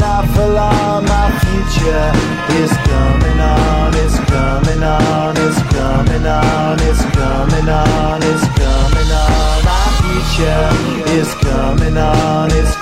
not 0.00 0.24
for 0.34 0.46
long. 0.46 1.04
My 1.06 1.30
future 1.42 2.08
is 2.62 2.70
coming 2.86 3.40
on. 3.40 3.94
It's 4.02 4.18
coming 4.30 4.82
on. 4.82 5.36
It's 5.36 5.60
coming 5.74 6.26
on. 6.26 6.78
It's 6.80 7.02
coming 7.18 7.68
on. 7.68 8.22
It's 8.22 8.46
coming 8.62 9.10
on. 9.22 9.58
My 9.66 9.86
future 10.00 10.68
is 11.18 11.34
coming 11.42 11.96
on. 11.96 12.50
It's 12.52 12.81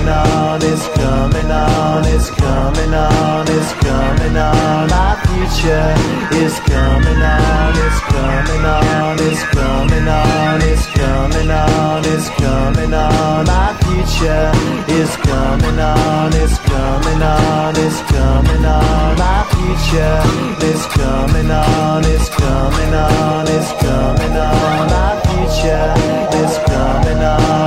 coming 0.00 0.08
on. 0.08 0.62
It's 0.62 0.88
coming 0.88 1.50
on. 1.50 2.04
It's 2.06 2.30
coming 2.30 2.94
on. 2.94 3.46
It's 3.48 3.72
coming 3.74 4.36
on. 4.36 4.88
My 4.88 5.16
future 5.26 5.94
is 6.36 6.58
coming 6.60 7.22
on. 7.22 7.74
It's 7.76 8.00
coming 8.00 8.64
on. 8.64 9.18
It's 9.20 9.44
coming 9.54 10.08
on. 10.08 10.60
It's 10.62 10.86
coming 10.86 11.50
on. 11.50 12.04
It's 12.04 12.28
coming 12.30 12.94
on. 12.94 13.46
My 13.46 13.76
future 13.84 14.52
is 14.88 15.16
coming 15.16 15.78
on. 15.78 16.32
It's 16.34 16.58
coming 16.58 17.22
on. 17.22 17.76
It's 17.76 18.00
coming 18.10 18.64
on. 18.64 19.18
My 19.18 19.44
future 19.52 20.22
is 20.64 20.86
coming 20.86 21.50
on. 21.50 22.04
It's 22.04 22.28
coming 22.28 22.94
on. 22.94 23.46
It's 23.48 23.72
coming 23.82 24.36
on. 24.36 24.86
My 24.88 25.20
future 25.26 26.29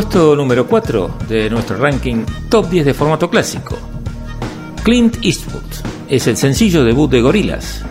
Puesto 0.00 0.34
número 0.34 0.66
4 0.66 1.18
de 1.28 1.50
nuestro 1.50 1.76
ranking 1.76 2.24
Top 2.48 2.70
10 2.70 2.86
de 2.86 2.94
formato 2.94 3.28
clásico. 3.28 3.76
Clint 4.82 5.18
Eastwood 5.22 5.62
es 6.08 6.26
el 6.26 6.38
sencillo 6.38 6.82
debut 6.84 7.10
de 7.10 7.20
Gorillaz 7.20 7.84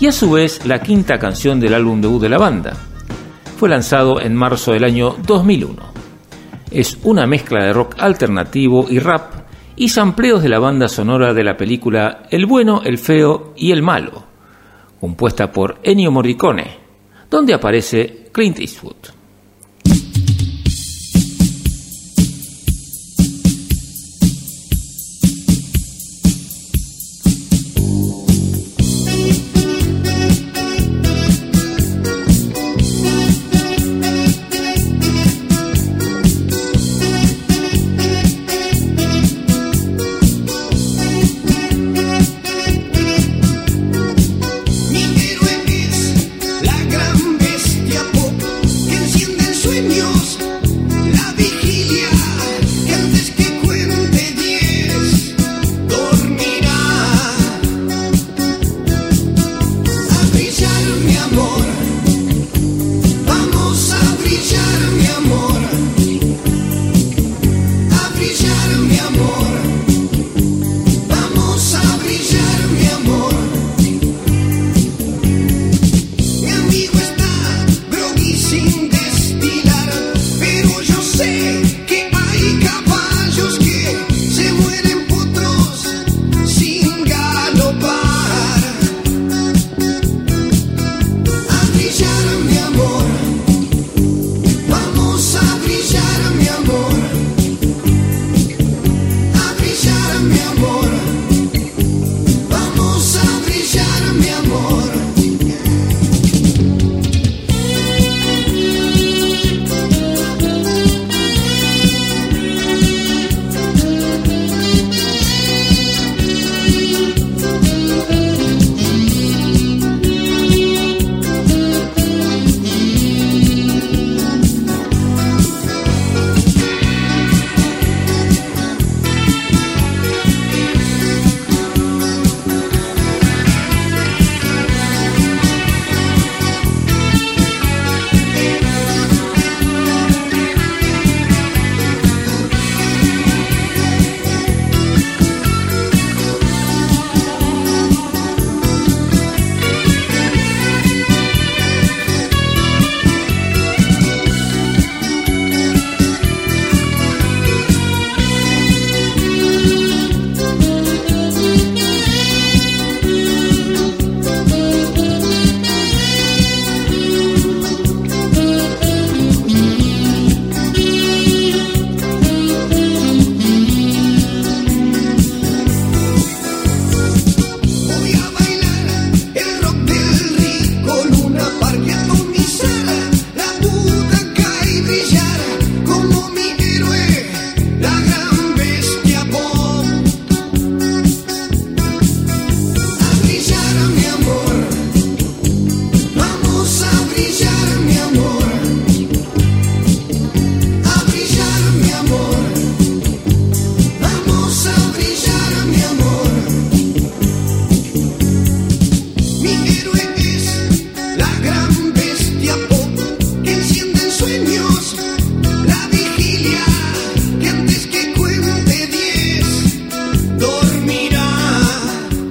y 0.00 0.08
a 0.08 0.12
su 0.12 0.32
vez 0.32 0.66
la 0.66 0.82
quinta 0.82 1.16
canción 1.20 1.60
del 1.60 1.74
álbum 1.74 2.00
debut 2.00 2.20
de 2.20 2.28
la 2.28 2.38
banda. 2.38 2.72
Fue 3.56 3.68
lanzado 3.68 4.20
en 4.20 4.34
marzo 4.34 4.72
del 4.72 4.82
año 4.82 5.14
2001. 5.24 5.80
Es 6.72 6.98
una 7.04 7.24
mezcla 7.24 7.64
de 7.64 7.72
rock 7.72 7.94
alternativo 7.98 8.86
y 8.90 8.98
rap 8.98 9.32
y 9.76 9.90
sampleos 9.90 10.42
de 10.42 10.48
la 10.48 10.58
banda 10.58 10.88
sonora 10.88 11.32
de 11.34 11.44
la 11.44 11.56
película 11.56 12.24
El 12.32 12.46
bueno, 12.46 12.82
el 12.84 12.98
feo 12.98 13.54
y 13.56 13.70
el 13.70 13.80
malo, 13.80 14.24
compuesta 14.98 15.52
por 15.52 15.78
Ennio 15.84 16.10
Morricone, 16.10 16.78
donde 17.30 17.54
aparece 17.54 18.28
Clint 18.32 18.58
Eastwood. 18.58 19.13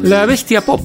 La 0.04 0.26
Bestia 0.26 0.60
Pop 0.60 0.82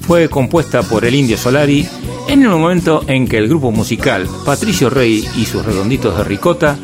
fue 0.00 0.28
compuesta 0.28 0.82
por 0.82 1.04
el 1.04 1.14
Indio 1.14 1.38
Solari 1.38 1.86
en 2.26 2.42
el 2.42 2.48
momento 2.48 3.04
en 3.06 3.28
que 3.28 3.38
el 3.38 3.46
grupo 3.46 3.70
musical 3.70 4.26
Patricio 4.44 4.90
Rey 4.90 5.24
y 5.36 5.44
sus 5.44 5.64
redonditos 5.64 6.18
de 6.18 6.24
ricota 6.24 6.76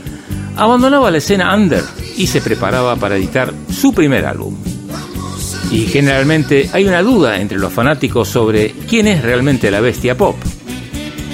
abandonaba 0.56 1.10
la 1.10 1.18
escena 1.18 1.52
under 1.52 1.82
y 2.16 2.28
se 2.28 2.40
preparaba 2.40 2.94
para 2.94 3.16
editar 3.16 3.52
su 3.72 3.92
primer 3.92 4.24
álbum. 4.24 4.54
Y 5.72 5.86
generalmente 5.86 6.70
hay 6.72 6.84
una 6.84 7.02
duda 7.02 7.40
entre 7.40 7.58
los 7.58 7.72
fanáticos 7.72 8.28
sobre 8.28 8.70
quién 8.88 9.08
es 9.08 9.22
realmente 9.22 9.68
la 9.72 9.80
Bestia 9.80 10.16
Pop. 10.16 10.36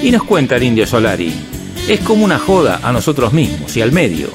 Y 0.03 0.11
nos 0.11 0.23
cuenta 0.23 0.57
el 0.57 0.63
Indio 0.63 0.87
Solari, 0.87 1.35
es 1.87 2.01
como 2.01 2.25
una 2.25 2.39
joda 2.39 2.81
a 2.83 2.93
nosotros 2.93 3.35
mismos 3.35 3.77
y 3.77 3.83
al 3.83 3.93
medio, 3.93 4.29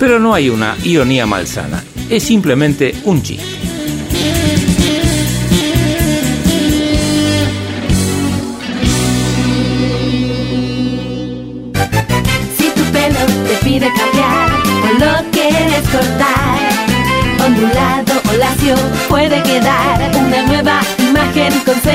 pero 0.00 0.18
no 0.18 0.32
hay 0.32 0.48
una 0.48 0.74
ironía 0.82 1.26
malsana, 1.26 1.84
es 2.08 2.22
simplemente 2.22 2.94
un 3.04 3.22
chiste. 3.22 3.55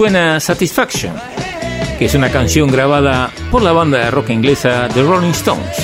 Suena 0.00 0.40
Satisfaction, 0.40 1.12
que 1.98 2.06
es 2.06 2.14
una 2.14 2.32
canción 2.32 2.72
grabada 2.72 3.30
por 3.50 3.60
la 3.60 3.72
banda 3.72 3.98
de 3.98 4.10
rock 4.10 4.30
inglesa 4.30 4.88
The 4.88 5.02
Rolling 5.02 5.32
Stones, 5.32 5.76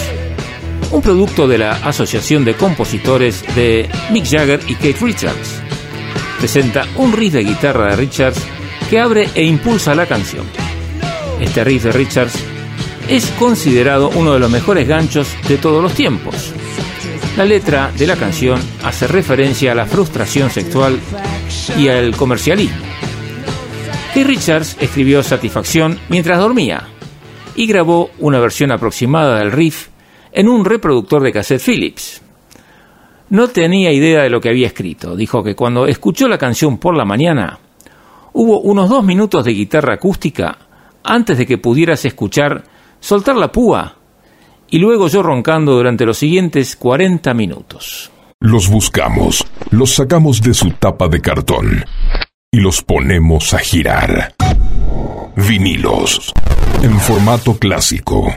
un 0.90 1.02
producto 1.02 1.46
de 1.46 1.58
la 1.58 1.72
Asociación 1.72 2.42
de 2.42 2.54
Compositores 2.54 3.44
de 3.54 3.86
Mick 4.10 4.24
Jagger 4.24 4.60
y 4.68 4.74
Kate 4.76 4.96
Richards. 5.02 5.60
Presenta 6.38 6.86
un 6.96 7.12
riff 7.12 7.34
de 7.34 7.44
guitarra 7.44 7.90
de 7.90 7.96
Richards 7.96 8.40
que 8.88 8.98
abre 8.98 9.28
e 9.34 9.44
impulsa 9.44 9.94
la 9.94 10.06
canción. 10.06 10.46
Este 11.38 11.62
riff 11.62 11.84
de 11.84 11.92
Richards 11.92 12.42
es 13.10 13.26
considerado 13.38 14.08
uno 14.14 14.32
de 14.32 14.40
los 14.40 14.50
mejores 14.50 14.88
ganchos 14.88 15.28
de 15.46 15.58
todos 15.58 15.82
los 15.82 15.92
tiempos. 15.92 16.54
La 17.36 17.44
letra 17.44 17.92
de 17.94 18.06
la 18.06 18.16
canción 18.16 18.62
hace 18.82 19.08
referencia 19.08 19.72
a 19.72 19.74
la 19.74 19.84
frustración 19.84 20.48
sexual 20.48 20.98
y 21.76 21.88
al 21.88 22.16
comercialismo. 22.16 22.85
Keith 24.16 24.28
Richards 24.28 24.78
escribió 24.80 25.22
Satisfacción 25.22 25.98
mientras 26.08 26.38
dormía 26.38 26.88
y 27.54 27.66
grabó 27.66 28.08
una 28.18 28.38
versión 28.38 28.72
aproximada 28.72 29.40
del 29.40 29.52
riff 29.52 29.88
en 30.32 30.48
un 30.48 30.64
reproductor 30.64 31.22
de 31.22 31.32
cassette 31.32 31.60
Philips. 31.60 32.22
No 33.28 33.48
tenía 33.48 33.92
idea 33.92 34.22
de 34.22 34.30
lo 34.30 34.40
que 34.40 34.48
había 34.48 34.68
escrito. 34.68 35.16
Dijo 35.16 35.44
que 35.44 35.54
cuando 35.54 35.86
escuchó 35.86 36.28
la 36.28 36.38
canción 36.38 36.78
por 36.78 36.96
la 36.96 37.04
mañana, 37.04 37.58
hubo 38.32 38.60
unos 38.60 38.88
dos 38.88 39.04
minutos 39.04 39.44
de 39.44 39.52
guitarra 39.52 39.96
acústica 39.96 40.56
antes 41.04 41.36
de 41.36 41.44
que 41.44 41.58
pudieras 41.58 42.02
escuchar 42.06 42.64
soltar 42.98 43.36
la 43.36 43.52
púa 43.52 43.96
y 44.70 44.78
luego 44.78 45.08
yo 45.08 45.22
roncando 45.22 45.74
durante 45.74 46.06
los 46.06 46.16
siguientes 46.16 46.74
40 46.76 47.34
minutos. 47.34 48.10
Los 48.40 48.70
buscamos, 48.70 49.44
los 49.68 49.94
sacamos 49.94 50.40
de 50.40 50.54
su 50.54 50.70
tapa 50.70 51.06
de 51.06 51.20
cartón 51.20 51.84
y 52.56 52.60
los 52.60 52.80
ponemos 52.80 53.52
a 53.52 53.58
girar. 53.58 54.34
Vinilos 55.36 56.32
en 56.82 56.98
formato 56.98 57.58
clásico. 57.58 58.34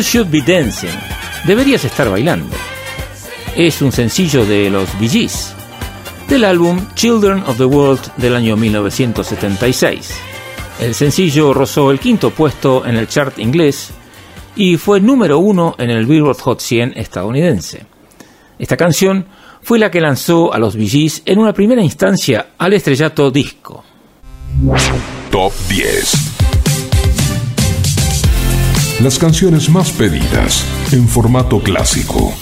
You 0.00 0.04
Should 0.04 0.30
Be 0.30 0.40
Dancing. 0.40 0.96
Deberías 1.44 1.84
estar 1.84 2.08
bailando. 2.08 2.56
Es 3.54 3.82
un 3.82 3.92
sencillo 3.92 4.46
de 4.46 4.70
los 4.70 4.98
Bee 4.98 5.10
Gees. 5.10 5.54
del 6.26 6.44
álbum 6.44 6.86
Children 6.94 7.42
of 7.46 7.58
the 7.58 7.66
World 7.66 8.00
del 8.16 8.34
año 8.34 8.56
1976. 8.56 10.10
El 10.80 10.94
sencillo 10.94 11.52
rozó 11.52 11.90
el 11.90 12.00
quinto 12.00 12.30
puesto 12.30 12.86
en 12.86 12.96
el 12.96 13.08
chart 13.08 13.38
inglés 13.40 13.90
y 14.56 14.78
fue 14.78 15.02
número 15.02 15.38
uno 15.38 15.74
en 15.76 15.90
el 15.90 16.06
Billboard 16.06 16.38
Hot 16.38 16.60
100 16.60 16.94
estadounidense. 16.96 17.84
Esta 18.58 18.78
canción 18.78 19.26
fue 19.60 19.78
la 19.78 19.90
que 19.90 20.00
lanzó 20.00 20.54
a 20.54 20.58
los 20.58 20.76
Bee 20.76 20.88
Gees 20.88 21.20
en 21.26 21.38
una 21.38 21.52
primera 21.52 21.82
instancia 21.82 22.52
al 22.56 22.72
estrellato 22.72 23.30
disco. 23.30 23.84
Top 25.30 25.52
10. 25.68 26.19
Las 29.02 29.18
canciones 29.18 29.70
más 29.70 29.90
pedidas 29.92 30.62
en 30.92 31.08
formato 31.08 31.58
clásico. 31.60 32.34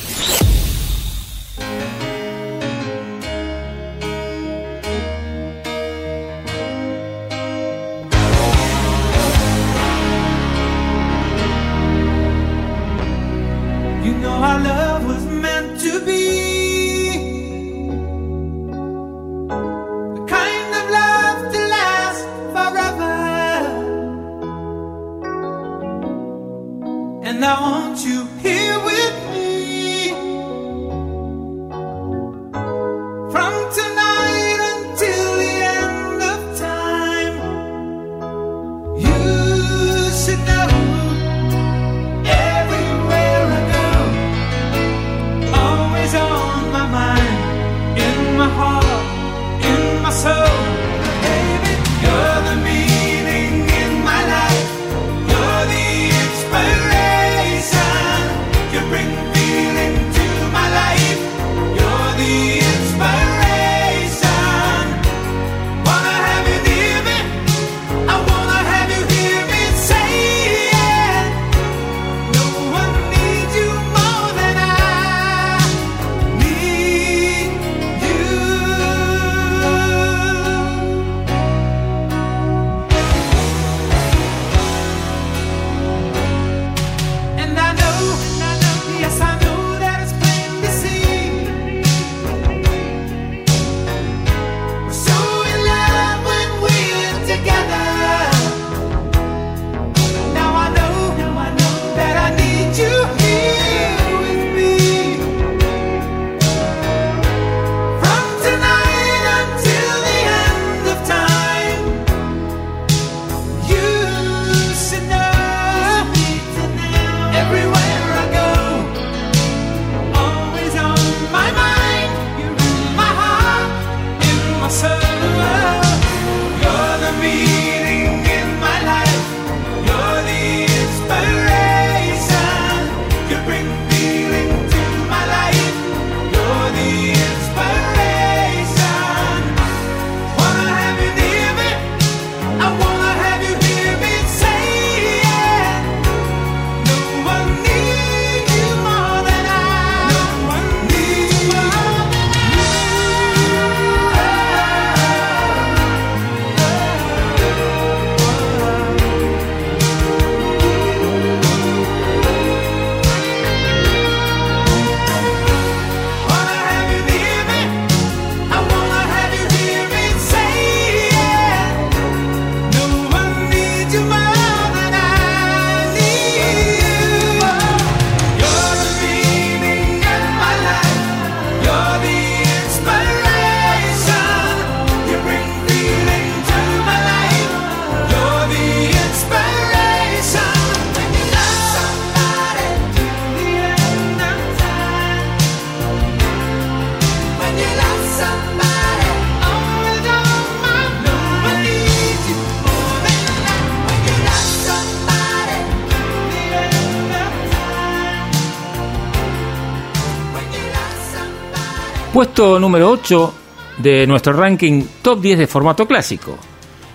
Número 212.39 212.89
8 212.93 213.35
de 213.79 214.07
nuestro 214.07 214.33
ranking 214.33 214.85
top 215.03 215.21
10 215.21 215.39
de 215.41 215.47
formato 215.49 215.89
clásico. 215.89 216.39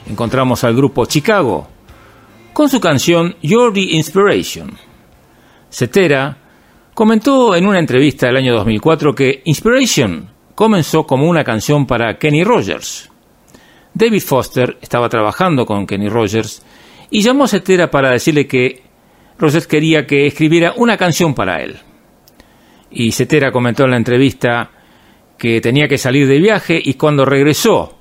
Encontramos 0.07 0.63
al 0.63 0.73
grupo 0.73 1.05
Chicago 1.05 1.67
con 2.53 2.69
su 2.69 2.79
canción 2.79 3.35
You're 3.41 3.73
the 3.73 3.93
Inspiration. 3.93 4.71
Cetera 5.69 6.37
comentó 6.93 7.57
en 7.57 7.67
una 7.67 7.79
entrevista 7.79 8.27
del 8.27 8.37
año 8.37 8.53
2004 8.55 9.13
que 9.13 9.41
Inspiration 9.43 10.29
comenzó 10.55 11.05
como 11.05 11.27
una 11.27 11.43
canción 11.43 11.85
para 11.85 12.17
Kenny 12.17 12.45
Rogers. 12.45 13.11
David 13.93 14.21
Foster 14.21 14.77
estaba 14.81 15.09
trabajando 15.09 15.65
con 15.65 15.85
Kenny 15.85 16.07
Rogers 16.07 16.63
y 17.09 17.21
llamó 17.21 17.43
a 17.43 17.49
Cetera 17.49 17.91
para 17.91 18.11
decirle 18.11 18.47
que 18.47 18.81
Rogers 19.37 19.67
quería 19.67 20.07
que 20.07 20.25
escribiera 20.25 20.71
una 20.77 20.95
canción 20.95 21.35
para 21.35 21.61
él. 21.61 21.79
Y 22.89 23.11
Cetera 23.11 23.51
comentó 23.51 23.83
en 23.83 23.91
la 23.91 23.97
entrevista 23.97 24.71
que 25.37 25.61
tenía 25.61 25.87
que 25.87 25.97
salir 25.97 26.27
de 26.27 26.39
viaje 26.39 26.79
y 26.83 26.93
cuando 26.95 27.25
regresó 27.25 27.97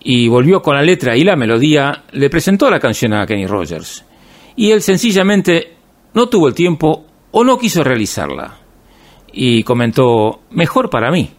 y 0.00 0.28
volvió 0.28 0.60
con 0.60 0.76
la 0.76 0.82
letra 0.82 1.16
y 1.16 1.24
la 1.24 1.36
melodía, 1.36 2.04
le 2.12 2.28
presentó 2.28 2.68
la 2.70 2.78
canción 2.78 3.14
a 3.14 3.26
Kenny 3.26 3.46
Rogers. 3.46 4.04
Y 4.54 4.70
él 4.70 4.82
sencillamente 4.82 5.76
no 6.12 6.28
tuvo 6.28 6.48
el 6.48 6.54
tiempo 6.54 7.06
o 7.30 7.42
no 7.42 7.58
quiso 7.58 7.82
realizarla. 7.82 8.58
Y 9.32 9.62
comentó, 9.62 10.42
mejor 10.50 10.90
para 10.90 11.10
mí. 11.10 11.30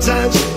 Times 0.00 0.47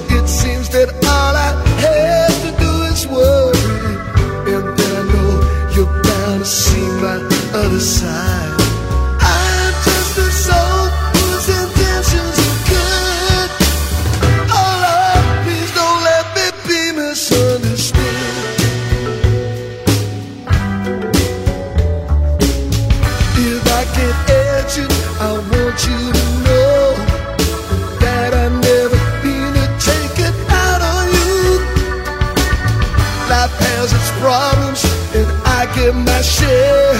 problems, 34.22 34.86
and 35.18 35.28
I 35.58 35.62
get 35.76 35.94
my 35.96 36.22
share. 36.22 36.94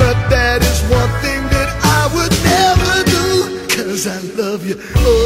But 0.00 0.16
that 0.28 0.60
is 0.70 0.78
one 1.00 1.12
thing 1.24 1.42
that 1.56 1.70
I 1.98 2.02
would 2.14 2.34
never 2.54 2.94
do, 3.16 3.28
cause 3.74 4.06
I 4.06 4.18
love 4.36 4.60
you. 4.68 4.76
Oh, 5.08 5.17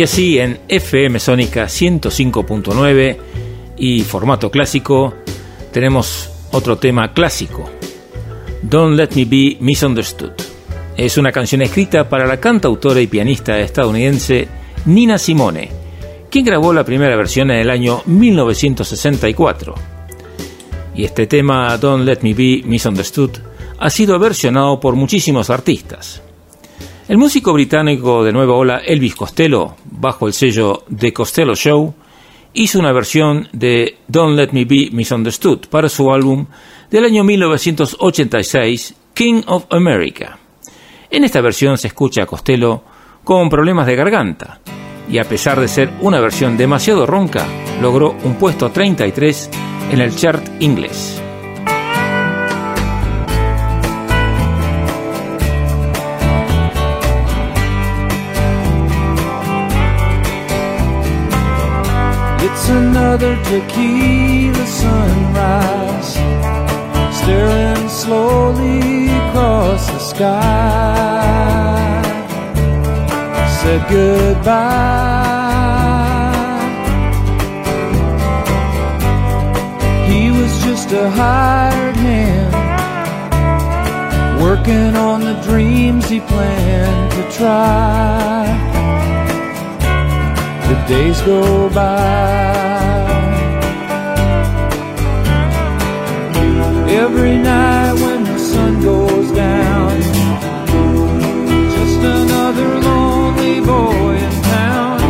Y 0.00 0.02
así 0.02 0.38
en 0.38 0.58
FM 0.66 1.20
Sónica 1.20 1.66
105.9 1.66 3.18
y 3.76 4.00
formato 4.00 4.50
clásico 4.50 5.12
tenemos 5.74 6.30
otro 6.52 6.78
tema 6.78 7.12
clásico, 7.12 7.68
Don't 8.62 8.96
Let 8.96 9.10
Me 9.14 9.26
Be 9.26 9.58
Misunderstood. 9.60 10.32
Es 10.96 11.18
una 11.18 11.30
canción 11.30 11.60
escrita 11.60 12.08
para 12.08 12.26
la 12.26 12.40
cantautora 12.40 12.98
y 12.98 13.08
pianista 13.08 13.58
estadounidense 13.58 14.48
Nina 14.86 15.18
Simone, 15.18 15.68
quien 16.30 16.46
grabó 16.46 16.72
la 16.72 16.86
primera 16.86 17.14
versión 17.14 17.50
en 17.50 17.58
el 17.58 17.68
año 17.68 18.00
1964. 18.06 19.74
Y 20.94 21.04
este 21.04 21.26
tema, 21.26 21.76
Don't 21.76 22.06
Let 22.06 22.20
Me 22.22 22.32
Be 22.32 22.62
Misunderstood, 22.64 23.32
ha 23.78 23.90
sido 23.90 24.18
versionado 24.18 24.80
por 24.80 24.96
muchísimos 24.96 25.50
artistas. 25.50 26.22
El 27.10 27.18
músico 27.18 27.52
británico 27.52 28.22
de 28.22 28.30
nueva 28.30 28.54
ola 28.54 28.82
Elvis 28.86 29.16
Costello, 29.16 29.74
bajo 29.84 30.28
el 30.28 30.32
sello 30.32 30.84
The 30.96 31.12
Costello 31.12 31.56
Show, 31.56 31.92
hizo 32.52 32.78
una 32.78 32.92
versión 32.92 33.48
de 33.52 33.96
Don't 34.06 34.38
Let 34.38 34.50
Me 34.52 34.64
Be 34.64 34.90
Misunderstood 34.92 35.66
para 35.68 35.88
su 35.88 36.12
álbum 36.12 36.46
del 36.88 37.06
año 37.06 37.24
1986, 37.24 38.94
King 39.12 39.42
of 39.48 39.64
America. 39.70 40.38
En 41.10 41.24
esta 41.24 41.40
versión 41.40 41.78
se 41.78 41.88
escucha 41.88 42.22
a 42.22 42.26
Costello 42.26 42.84
con 43.24 43.48
problemas 43.48 43.88
de 43.88 43.96
garganta, 43.96 44.60
y 45.10 45.18
a 45.18 45.24
pesar 45.24 45.58
de 45.58 45.66
ser 45.66 45.90
una 46.02 46.20
versión 46.20 46.56
demasiado 46.56 47.06
ronca, 47.06 47.44
logró 47.82 48.14
un 48.22 48.36
puesto 48.36 48.70
33 48.70 49.50
en 49.90 50.00
el 50.00 50.14
chart 50.14 50.46
inglés. 50.60 51.20
Another 62.70 63.36
tequila 63.44 64.66
sunrise, 64.66 66.14
staring 67.18 67.88
slowly 67.88 69.08
across 69.08 69.86
the 69.90 69.98
sky. 69.98 70.42
Said 73.60 73.82
goodbye. 73.90 75.18
He 80.08 80.30
was 80.30 80.52
just 80.64 80.92
a 80.92 81.10
hired 81.10 81.96
hand, 81.96 82.54
working 84.42 84.96
on 84.96 85.20
the 85.20 85.34
dreams 85.42 86.08
he 86.08 86.20
planned 86.20 87.12
to 87.12 87.22
try 87.36 88.70
the 90.70 90.76
days 90.86 91.20
go 91.22 91.68
by. 91.70 92.59
Every 97.04 97.36
night 97.38 97.94
when 97.94 98.24
the 98.24 98.38
sun 98.38 98.82
goes 98.82 99.32
down, 99.32 100.00
just 101.74 101.98
another 102.16 102.68
lonely 102.88 103.60
boy 103.60 104.16
in 104.26 104.42
town. 104.42 105.00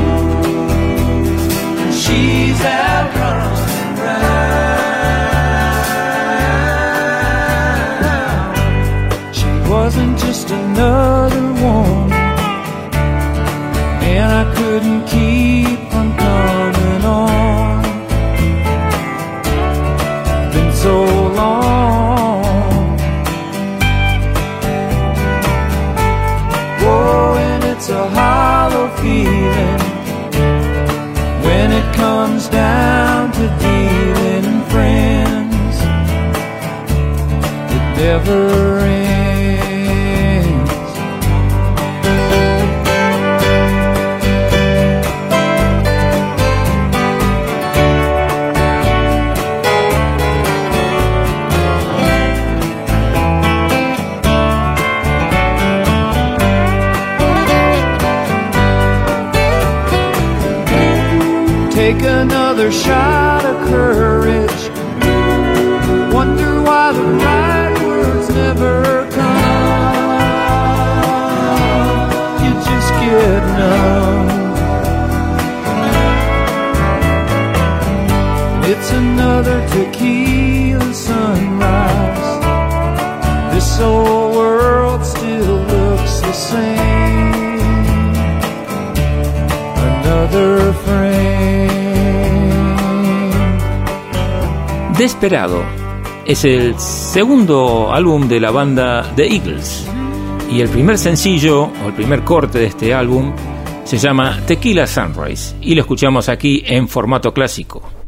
She's 1.93 2.61
out 2.61 3.11
running 3.21 3.97
round. 4.05 4.55
She 9.35 9.51
wasn't 9.69 10.17
just 10.17 10.51
another 10.51 11.43
woman 11.63 12.13
and 14.15 14.31
I 14.33 14.45
couldn't 14.55 15.03
keep 15.07 15.90
It 38.11 38.15
never 38.15 38.79
ends. 38.81 39.21
Take 61.73 62.03
another 62.03 62.73
shot 62.73 63.45
of 63.45 63.69
courage. 63.69 64.10
Desperado 95.01 95.65
es 96.27 96.45
el 96.45 96.79
segundo 96.79 97.91
álbum 97.91 98.29
de 98.29 98.39
la 98.39 98.51
banda 98.51 99.11
The 99.17 99.35
Eagles 99.35 99.89
y 100.53 100.61
el 100.61 100.69
primer 100.69 100.99
sencillo 100.99 101.71
o 101.83 101.87
el 101.87 101.95
primer 101.95 102.23
corte 102.23 102.59
de 102.59 102.67
este 102.67 102.93
álbum 102.93 103.33
se 103.85 103.97
llama 103.97 104.39
Tequila 104.47 104.87
Sunrise 104.87 105.57
y 105.63 105.75
lo 105.75 105.81
escuchamos 105.81 106.29
aquí 106.29 106.63
en 106.67 106.87
formato 106.87 107.33
clásico. 107.33 108.00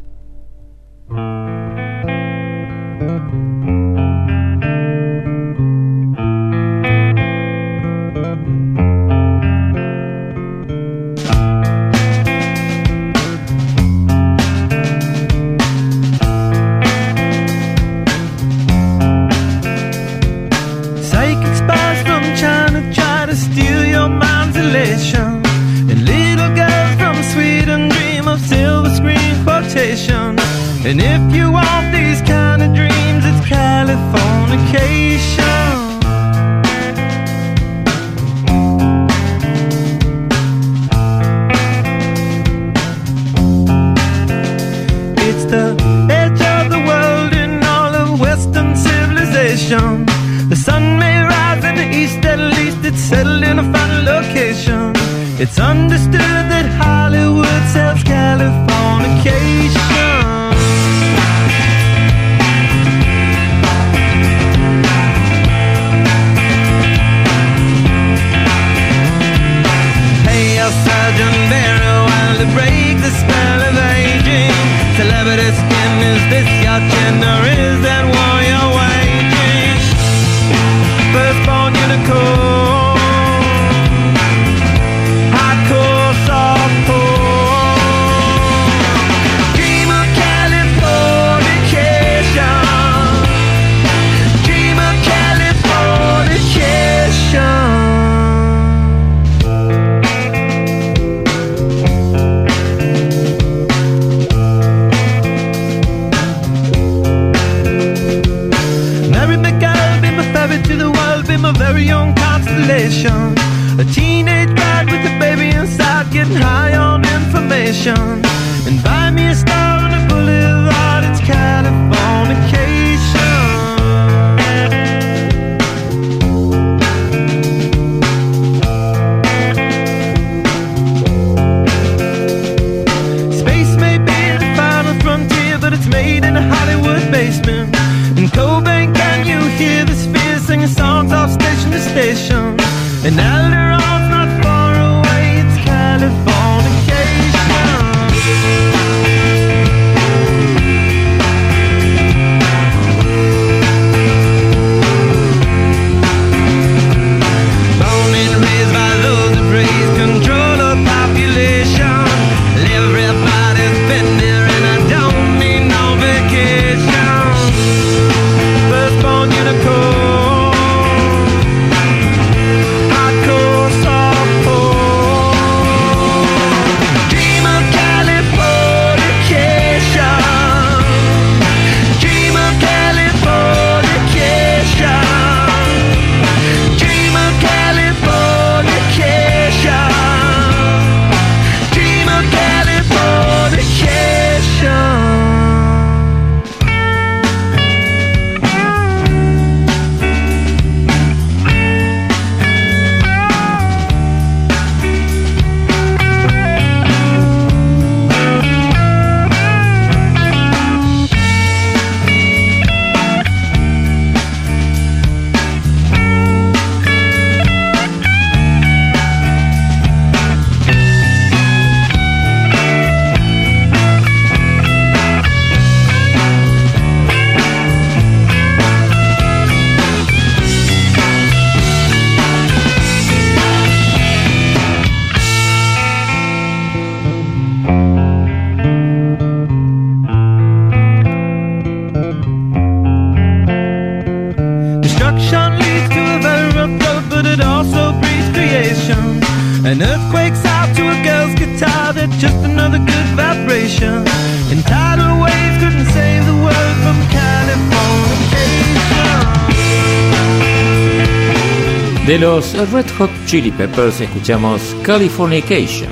Chili 263.33 263.51
Peppers 263.51 263.99
escuchamos 264.02 264.77
Californication. 264.83 265.89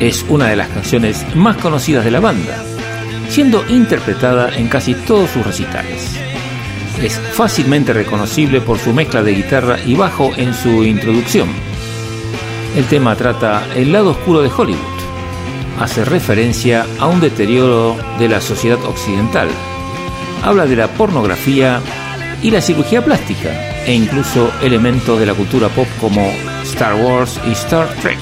Es 0.00 0.24
una 0.26 0.46
de 0.46 0.56
las 0.56 0.68
canciones 0.68 1.22
más 1.36 1.58
conocidas 1.58 2.02
de 2.02 2.10
la 2.10 2.20
banda, 2.20 2.64
siendo 3.28 3.62
interpretada 3.68 4.48
en 4.56 4.68
casi 4.68 4.94
todos 4.94 5.28
sus 5.28 5.44
recitales. 5.44 6.18
Es 7.02 7.20
fácilmente 7.34 7.92
reconocible 7.92 8.62
por 8.62 8.78
su 8.78 8.94
mezcla 8.94 9.22
de 9.22 9.34
guitarra 9.34 9.76
y 9.84 9.94
bajo 9.96 10.32
en 10.34 10.54
su 10.54 10.82
introducción. 10.82 11.50
El 12.74 12.86
tema 12.86 13.14
trata 13.16 13.66
el 13.76 13.92
lado 13.92 14.12
oscuro 14.12 14.40
de 14.40 14.48
Hollywood. 14.48 14.80
Hace 15.78 16.06
referencia 16.06 16.86
a 16.98 17.06
un 17.06 17.20
deterioro 17.20 17.98
de 18.18 18.30
la 18.30 18.40
sociedad 18.40 18.82
occidental. 18.86 19.48
Habla 20.42 20.64
de 20.64 20.76
la 20.76 20.88
pornografía 20.88 21.82
y 22.42 22.50
la 22.50 22.62
cirugía 22.62 23.04
plástica, 23.04 23.69
e 23.90 23.94
incluso 23.94 24.52
elementos 24.62 25.18
de 25.18 25.26
la 25.26 25.34
cultura 25.34 25.68
pop 25.68 25.88
como 26.00 26.32
Star 26.62 26.94
Wars 26.94 27.40
y 27.44 27.50
Star 27.50 27.88
Trek. 27.96 28.20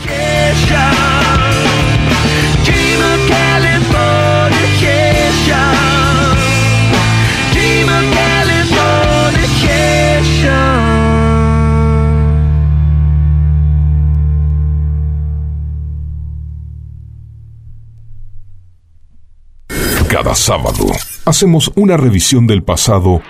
Cada 20.09 20.35
sábado 20.35 20.87
hacemos 21.27 21.71
una 21.77 21.99
revisión 21.99 22.47
del 22.47 22.63
pasado 22.63 23.21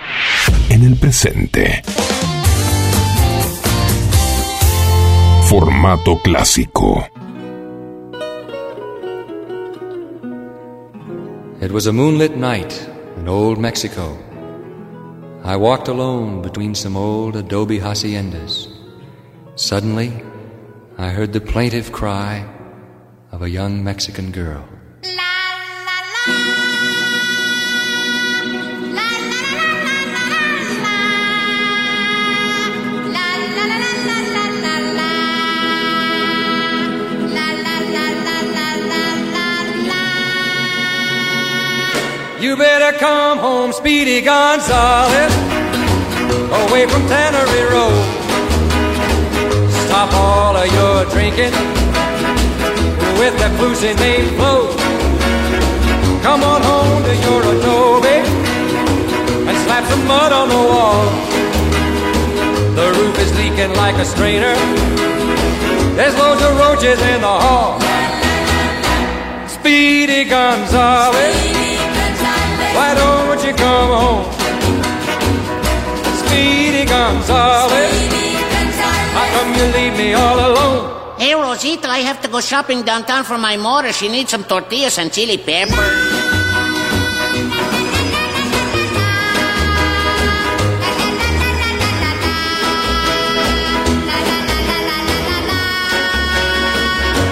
en 0.69 0.83
el 0.83 0.95
presente. 0.95 1.83
Formato 5.49 6.21
clásico. 6.21 7.09
It 11.59 11.71
was 11.71 11.87
a 11.87 11.91
moonlit 11.91 12.37
night 12.37 12.87
in 13.17 13.27
old 13.27 13.57
Mexico. 13.57 14.15
I 15.43 15.55
walked 15.55 15.87
alone 15.87 16.43
between 16.43 16.75
some 16.75 16.95
old 16.95 17.35
adobe 17.35 17.79
haciendas. 17.79 18.67
Suddenly, 19.55 20.21
I 20.99 21.09
heard 21.09 21.33
the 21.33 21.41
plaintive 21.41 21.91
cry 21.91 22.47
of 23.31 23.41
a 23.41 23.49
young 23.49 23.83
Mexican 23.83 24.29
girl. 24.29 24.69
Better 42.91 42.99
come 42.99 43.37
home, 43.37 43.71
Speedy 43.71 44.21
Gonzales, 44.21 45.33
away 46.69 46.87
from 46.87 47.01
Tannery 47.07 47.63
Road. 47.69 48.05
Stop 49.85 50.13
all 50.13 50.55
of 50.55 50.67
your 50.73 51.05
drinking 51.11 51.53
with 53.19 53.35
that 53.39 53.51
flusy 53.59 53.93
name 53.99 54.35
Flo. 54.37 54.73
Come 56.21 56.43
on 56.43 56.61
home 56.61 57.03
to 57.03 57.15
your 57.25 57.41
adobe 57.53 58.17
and 59.47 59.57
slap 59.65 59.85
some 59.85 60.05
mud 60.07 60.31
on 60.31 60.49
the 60.49 60.61
wall. 60.71 61.05
The 62.75 62.87
roof 62.97 63.19
is 63.19 63.31
leaking 63.37 63.75
like 63.75 63.95
a 63.95 64.05
strainer. 64.05 64.55
There's 65.95 66.15
loads 66.17 66.41
of 66.41 66.57
roaches 66.57 66.99
in 67.01 67.21
the 67.21 67.27
hall. 67.27 67.79
Speedy 69.47 70.23
Gonzales. 70.23 71.58
Why 72.75 72.93
don't 72.95 73.41
you 73.45 73.53
come 73.53 73.91
home? 74.01 74.25
Speedy 76.21 76.85
Gonzales. 76.85 77.71
How 79.15 79.25
come 79.35 79.53
you 79.55 79.65
leave 79.77 79.97
me 79.97 80.13
all 80.13 80.39
alone? 80.39 81.17
Hey, 81.19 81.33
Rosita, 81.33 81.87
I 81.89 81.99
have 81.99 82.21
to 82.21 82.27
go 82.29 82.39
shopping 82.39 82.83
downtown 82.83 83.23
for 83.25 83.37
my 83.37 83.57
mother. 83.57 83.91
She 83.91 84.07
needs 84.07 84.31
some 84.31 84.43
tortillas 84.45 84.97
and 84.97 85.11
chili 85.11 85.37
pepper. 85.37 85.75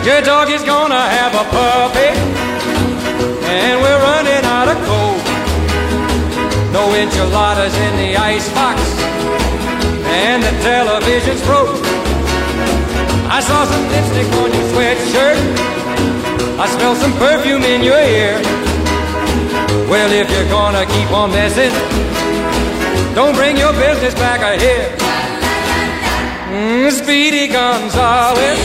Your 0.03 0.22
dog 0.22 0.49
is 0.49 0.64
gonna 0.64 0.95
have 0.95 1.33
a 1.35 1.43
puppy, 1.51 2.11
and 3.45 3.82
we're 3.82 3.99
running 3.99 4.17
out 4.17 4.25
of 4.25 4.25
coal. 4.25 4.27
No 6.88 6.93
enchiladas 6.95 7.75
in 7.75 7.98
the 7.98 8.16
icebox, 8.16 8.80
and 10.24 10.41
the 10.41 10.53
television's 10.64 11.41
broke. 11.41 11.75
I 13.27 13.41
saw 13.41 13.66
some 13.66 13.85
lipstick 13.91 14.32
on 14.40 14.49
your 14.56 14.67
sweatshirt. 14.72 15.38
I 16.57 16.66
smell 16.75 16.95
some 16.95 17.11
perfume 17.17 17.64
in 17.64 17.83
your 17.83 17.99
ear. 17.99 18.40
Well, 19.91 20.11
if 20.14 20.32
you're 20.32 20.48
gonna 20.48 20.85
keep 20.85 21.11
on 21.11 21.32
messing, 21.32 21.74
don't 23.14 23.35
bring 23.35 23.57
your 23.57 23.74
business 23.74 24.14
back 24.14 24.40
here. 24.61 24.88
Mm, 26.56 26.90
Speedy 26.90 27.48
Gonzales, 27.48 28.59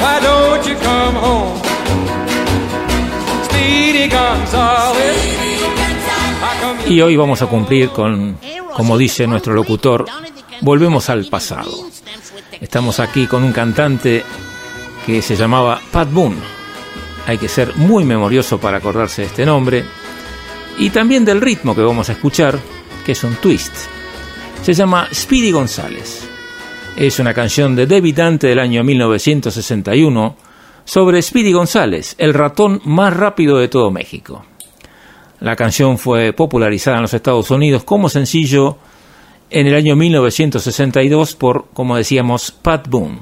why 0.00 0.20
don't 0.22 0.66
you 0.66 0.76
come 0.76 1.16
home? 1.16 1.60
Speedy 3.44 4.08
Gonzales. 4.08 5.47
Y 6.88 7.02
hoy 7.02 7.16
vamos 7.16 7.42
a 7.42 7.46
cumplir 7.46 7.90
con, 7.90 8.38
como 8.74 8.96
dice 8.96 9.26
nuestro 9.26 9.52
locutor, 9.52 10.06
volvemos 10.62 11.10
al 11.10 11.26
pasado. 11.26 11.70
Estamos 12.62 12.98
aquí 12.98 13.26
con 13.26 13.44
un 13.44 13.52
cantante 13.52 14.24
que 15.04 15.20
se 15.20 15.36
llamaba 15.36 15.78
Pat 15.92 16.10
Boone. 16.10 16.38
Hay 17.26 17.36
que 17.36 17.48
ser 17.48 17.76
muy 17.76 18.04
memorioso 18.04 18.58
para 18.58 18.78
acordarse 18.78 19.20
de 19.20 19.28
este 19.28 19.44
nombre. 19.44 19.84
Y 20.78 20.88
también 20.88 21.26
del 21.26 21.42
ritmo 21.42 21.74
que 21.74 21.82
vamos 21.82 22.08
a 22.08 22.12
escuchar, 22.12 22.58
que 23.04 23.12
es 23.12 23.22
un 23.22 23.34
twist. 23.34 23.74
Se 24.62 24.72
llama 24.72 25.08
Speedy 25.12 25.50
González. 25.50 26.26
Es 26.96 27.18
una 27.18 27.34
canción 27.34 27.76
de 27.76 27.86
debutante 27.86 28.46
del 28.46 28.60
año 28.60 28.82
1961 28.82 30.36
sobre 30.86 31.20
Speedy 31.20 31.52
González, 31.52 32.14
el 32.16 32.32
ratón 32.32 32.80
más 32.84 33.14
rápido 33.14 33.58
de 33.58 33.68
todo 33.68 33.90
México. 33.90 34.42
La 35.40 35.54
canción 35.54 35.98
fue 35.98 36.32
popularizada 36.32 36.96
en 36.96 37.02
los 37.02 37.14
Estados 37.14 37.50
Unidos 37.50 37.84
como 37.84 38.08
sencillo 38.08 38.76
en 39.50 39.66
el 39.66 39.74
año 39.74 39.96
1962 39.96 41.36
por, 41.36 41.66
como 41.72 41.96
decíamos, 41.96 42.50
Pat 42.50 42.88
Boone. 42.88 43.20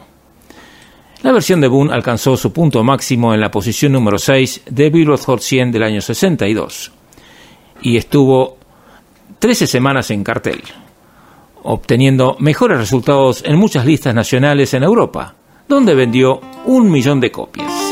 La 1.22 1.32
versión 1.32 1.60
de 1.60 1.68
Boone 1.68 1.92
alcanzó 1.92 2.36
su 2.36 2.52
punto 2.52 2.82
máximo 2.84 3.34
en 3.34 3.40
la 3.40 3.50
posición 3.50 3.92
número 3.92 4.18
6 4.18 4.62
de 4.70 4.90
Billboard 4.90 5.20
Hot 5.24 5.40
100 5.40 5.72
del 5.72 5.82
año 5.82 6.00
62 6.00 6.92
y 7.82 7.96
estuvo 7.96 8.58
13 9.38 9.66
semanas 9.66 10.10
en 10.10 10.24
cartel, 10.24 10.62
obteniendo 11.62 12.36
mejores 12.38 12.78
resultados 12.78 13.42
en 13.44 13.56
muchas 13.56 13.84
listas 13.84 14.14
nacionales 14.14 14.72
en 14.74 14.82
Europa, 14.82 15.34
donde 15.68 15.94
vendió 15.94 16.40
un 16.64 16.90
millón 16.90 17.20
de 17.20 17.30
copias. 17.30 17.85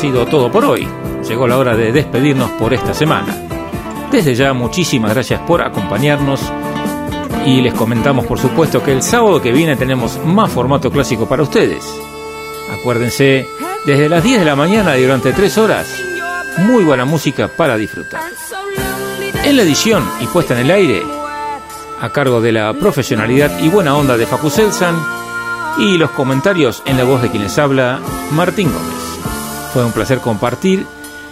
Sido 0.00 0.24
todo 0.24 0.50
por 0.50 0.64
hoy. 0.64 0.88
Llegó 1.28 1.46
la 1.46 1.58
hora 1.58 1.76
de 1.76 1.92
despedirnos 1.92 2.50
por 2.52 2.72
esta 2.72 2.94
semana. 2.94 3.36
Desde 4.10 4.34
ya, 4.34 4.54
muchísimas 4.54 5.12
gracias 5.12 5.42
por 5.42 5.60
acompañarnos 5.60 6.40
y 7.44 7.60
les 7.60 7.74
comentamos, 7.74 8.24
por 8.24 8.38
supuesto, 8.38 8.82
que 8.82 8.92
el 8.92 9.02
sábado 9.02 9.42
que 9.42 9.52
viene 9.52 9.76
tenemos 9.76 10.18
más 10.24 10.50
formato 10.50 10.90
clásico 10.90 11.28
para 11.28 11.42
ustedes. 11.42 11.84
Acuérdense, 12.72 13.46
desde 13.84 14.08
las 14.08 14.24
10 14.24 14.38
de 14.38 14.46
la 14.46 14.56
mañana 14.56 14.96
y 14.96 15.02
durante 15.02 15.34
3 15.34 15.58
horas, 15.58 15.86
muy 16.60 16.82
buena 16.82 17.04
música 17.04 17.48
para 17.48 17.76
disfrutar. 17.76 18.22
En 19.44 19.54
la 19.54 19.62
edición 19.64 20.02
y 20.20 20.26
puesta 20.28 20.54
en 20.54 20.60
el 20.60 20.70
aire, 20.70 21.02
a 22.00 22.08
cargo 22.08 22.40
de 22.40 22.52
la 22.52 22.72
profesionalidad 22.72 23.58
y 23.58 23.68
buena 23.68 23.94
onda 23.94 24.16
de 24.16 24.24
Facu 24.24 24.48
Selsan, 24.48 24.96
y 25.78 25.98
los 25.98 26.10
comentarios 26.12 26.82
en 26.86 26.96
la 26.96 27.04
voz 27.04 27.20
de 27.20 27.30
quien 27.30 27.42
les 27.42 27.58
habla, 27.58 28.00
Martín 28.32 28.72
Gómez. 28.72 28.89
Fue 29.72 29.84
un 29.84 29.92
placer 29.92 30.18
compartir 30.18 30.84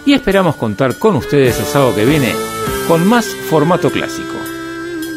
y 0.05 0.13
esperamos 0.13 0.55
contar 0.55 0.97
con 0.97 1.15
ustedes 1.15 1.59
el 1.59 1.65
sábado 1.65 1.95
que 1.95 2.05
viene 2.05 2.33
con 2.87 3.05
más 3.07 3.27
formato 3.27 3.91
clásico. 3.91 4.35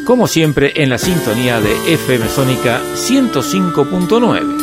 Como 0.05 0.27
siempre 0.27 0.73
en 0.83 0.89
la 0.89 0.97
sintonía 0.97 1.61
de 1.61 1.93
FM 1.93 2.27
Sónica 2.27 2.81
105.9. 2.95 4.62